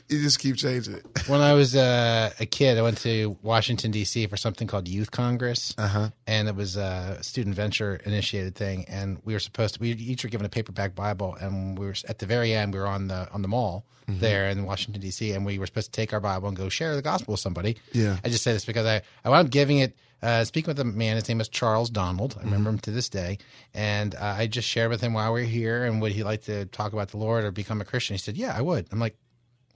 [0.08, 1.06] you just keep changing it.
[1.28, 4.26] When I was uh, a kid, I went to Washington D.C.
[4.28, 6.10] for something called Youth Congress, uh-huh.
[6.28, 8.86] and it was a student venture initiated thing.
[8.88, 11.96] And we were supposed to, we each were given a paperback Bible, and we were
[12.08, 14.22] at the very end, we were on the on the mall Mm-hmm.
[14.22, 15.34] there in Washington D.C.
[15.34, 17.78] and we were supposed to take our Bible and go share the gospel with somebody.
[17.92, 18.18] Yeah.
[18.24, 19.96] I just say this because I I wound up giving it.
[20.22, 22.38] Uh, speaking with a man, his name was Charles Donald.
[22.40, 23.38] I remember him to this day,
[23.74, 26.66] and uh, I just shared with him while we're here, and would he like to
[26.66, 28.16] talk about the Lord or become a Christian?
[28.16, 29.16] He said, "Yeah, I would." I'm like,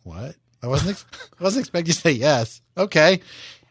[0.04, 0.36] what?
[0.62, 1.06] I wasn't ex-
[1.40, 2.62] I wasn't expecting you to say yes.
[2.78, 3.22] Okay.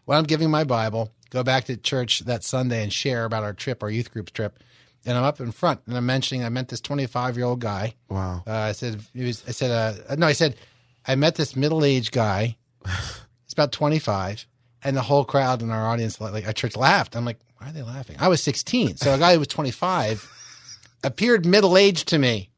[0.07, 1.11] Well, I'm giving my Bible.
[1.31, 4.59] Go back to church that Sunday and share about our trip, our youth group trip.
[5.07, 7.95] And I'm up in front and I'm mentioning I met this 25 year old guy.
[8.09, 8.43] Wow.
[8.47, 10.57] Uh, I said, he was, I said, uh, no, I said,
[11.07, 12.57] I met this middle aged guy.
[12.87, 14.47] He's about 25.
[14.85, 17.15] And the whole crowd in our audience, like, like our church laughed.
[17.15, 18.17] I'm like, why are they laughing?
[18.19, 18.97] I was 16.
[18.97, 20.29] So a guy who was 25
[21.05, 22.51] appeared middle aged to me.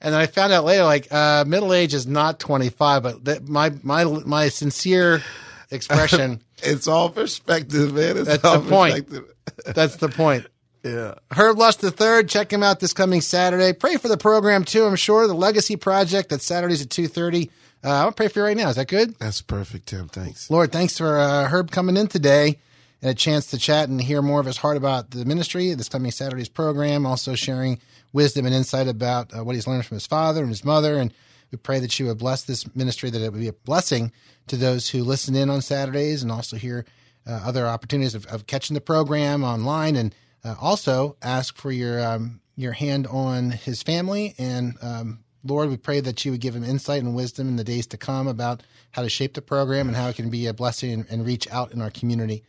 [0.00, 3.48] And then I found out later, like uh, middle age is not 25, but that
[3.48, 5.22] my my my sincere
[5.70, 6.42] expression.
[6.62, 8.16] It's all perspective, man.
[8.16, 9.10] It's That's all the point.
[9.74, 10.46] that's the point.
[10.82, 11.16] Yeah.
[11.30, 12.30] Herb Lusk the third.
[12.30, 13.74] Check him out this coming Saturday.
[13.74, 14.86] Pray for the program too.
[14.86, 16.30] I'm sure the Legacy Project.
[16.30, 17.50] That's Saturdays at 2:30.
[17.84, 18.68] Uh, I'll pray for you right now.
[18.68, 19.18] Is that good?
[19.18, 20.08] That's perfect, Tim.
[20.08, 20.50] Thanks.
[20.50, 22.58] Lord, thanks for uh, Herb coming in today
[23.02, 25.88] and a chance to chat and hear more of his heart about the ministry, this
[25.88, 27.78] coming Saturday's program, also sharing
[28.12, 30.96] wisdom and insight about uh, what he's learned from his father and his mother.
[30.96, 31.12] And
[31.52, 34.10] we pray that you would bless this ministry, that it would be a blessing
[34.48, 36.84] to those who listen in on Saturdays and also hear
[37.26, 39.96] uh, other opportunities of, of catching the program online.
[39.96, 40.14] And
[40.44, 45.76] uh, also ask for your um, your hand on his family and um, Lord, we
[45.76, 48.62] pray that you would give him insight and wisdom in the days to come about
[48.92, 51.50] how to shape the program and how it can be a blessing and, and reach
[51.50, 52.42] out in our community.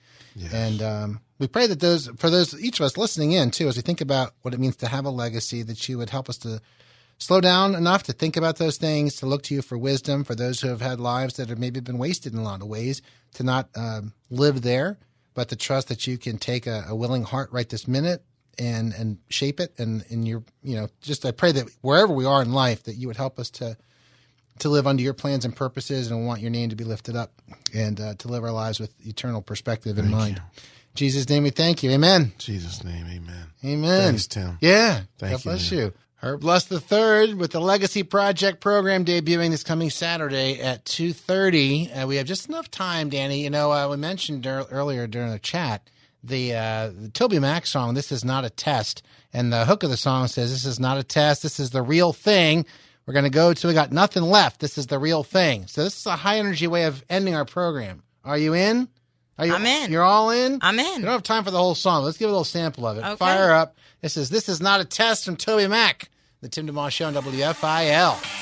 [0.54, 3.76] And um, we pray that those, for those, each of us listening in too, as
[3.76, 6.38] we think about what it means to have a legacy, that you would help us
[6.40, 6.62] to
[7.18, 10.36] slow down enough to think about those things, to look to you for wisdom, for
[10.36, 13.02] those who have had lives that have maybe been wasted in a lot of ways,
[13.34, 14.98] to not um, live there,
[15.34, 18.24] but to trust that you can take a, a willing heart right this minute
[18.60, 22.26] and and shape it and and you're you know just I pray that wherever we
[22.26, 23.78] are in life that you would help us to
[24.60, 27.32] to live under your plans and purposes and want your name to be lifted up
[27.74, 30.38] and uh, to live our lives with eternal perspective in mind.
[30.38, 30.44] In
[30.96, 31.92] Jesus' name we thank you.
[31.92, 32.34] Amen.
[32.40, 33.46] Jesus' name, amen.
[33.64, 34.02] Amen.
[34.02, 34.58] Thanks, Tim.
[34.62, 35.02] Yeah.
[35.20, 35.80] Thank God you, bless man.
[35.80, 35.94] you.
[36.20, 41.14] Herb Lusk the Third with the Legacy Project program debuting this coming Saturday at two
[41.14, 41.92] thirty.
[41.92, 43.44] Uh, we have just enough time, Danny.
[43.44, 45.88] You know, uh, we mentioned earlier during the chat
[46.24, 49.04] the, uh, the Toby Mac song, This Is Not a Test.
[49.34, 51.44] And the hook of the song says, This is not a test.
[51.44, 52.66] This is the real thing.
[53.06, 54.60] We're going to go to We Got Nothing Left.
[54.60, 55.68] This is the real thing.
[55.68, 58.04] So this is a high energy way of ending our program.
[58.26, 58.90] Are you in?
[59.38, 59.92] Are you, I'm in.
[59.92, 60.60] You're all in?
[60.62, 60.96] I'm in.
[60.98, 62.04] We don't have time for the whole song.
[62.04, 63.06] Let's give a little sample of it.
[63.06, 63.16] Okay.
[63.16, 63.78] Fire up.
[64.02, 66.10] This is This Is Not a Test from Toby Mac.
[66.42, 68.37] The Tim DeMoss Show on WFIL.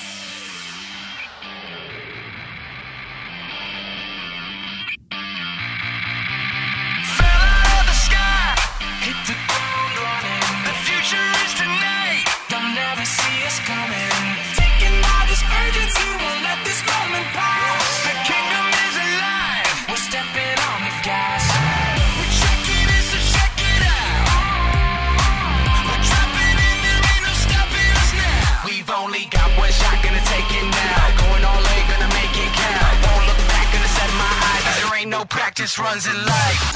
[35.18, 36.76] No practice runs in life.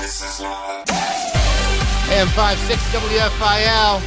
[2.09, 4.01] AM 56 WFIL.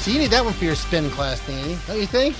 [0.00, 2.34] So you need that one for your spin class, Danny, don't you think?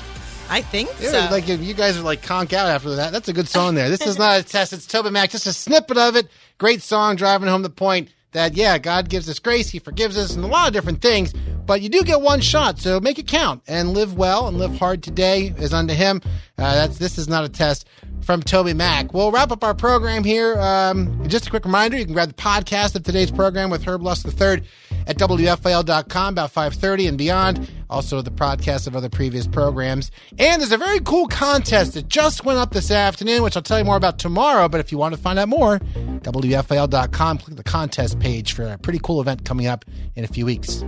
[0.48, 1.30] I think Yeah, so.
[1.30, 3.12] like if you guys are like conk out after that.
[3.12, 3.90] That's a good song there.
[3.90, 4.72] This is not a test.
[4.72, 5.30] It's Toby Mac.
[5.30, 6.26] Just a snippet of it.
[6.56, 9.70] Great song, driving home the point that yeah, God gives us grace.
[9.70, 11.32] He forgives us, and a lot of different things.
[11.66, 14.78] But you do get one shot, so make it count and live well and live
[14.78, 16.20] hard today as unto Him.
[16.58, 17.86] Uh, that's this is not a test
[18.22, 19.14] from Toby Mac.
[19.14, 20.58] We'll wrap up our program here.
[20.58, 24.02] Um, just a quick reminder: you can grab the podcast of today's program with Herb
[24.02, 24.62] Lusk III
[25.06, 27.68] at WFIL.com about 5:30 and beyond.
[27.88, 30.12] Also, the podcast of other previous programs.
[30.38, 33.78] And there's a very cool contest that just went up this afternoon, which I'll tell
[33.78, 34.68] you more about tomorrow.
[34.68, 35.80] But if you want to find out more,
[36.22, 37.38] WFIL.com.
[37.38, 39.84] Click the contest page for a pretty cool event coming up
[40.14, 40.84] in a few weeks.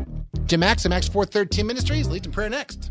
[0.46, 2.90] Jim Max, Max 413 Ministries, leads in prayer next.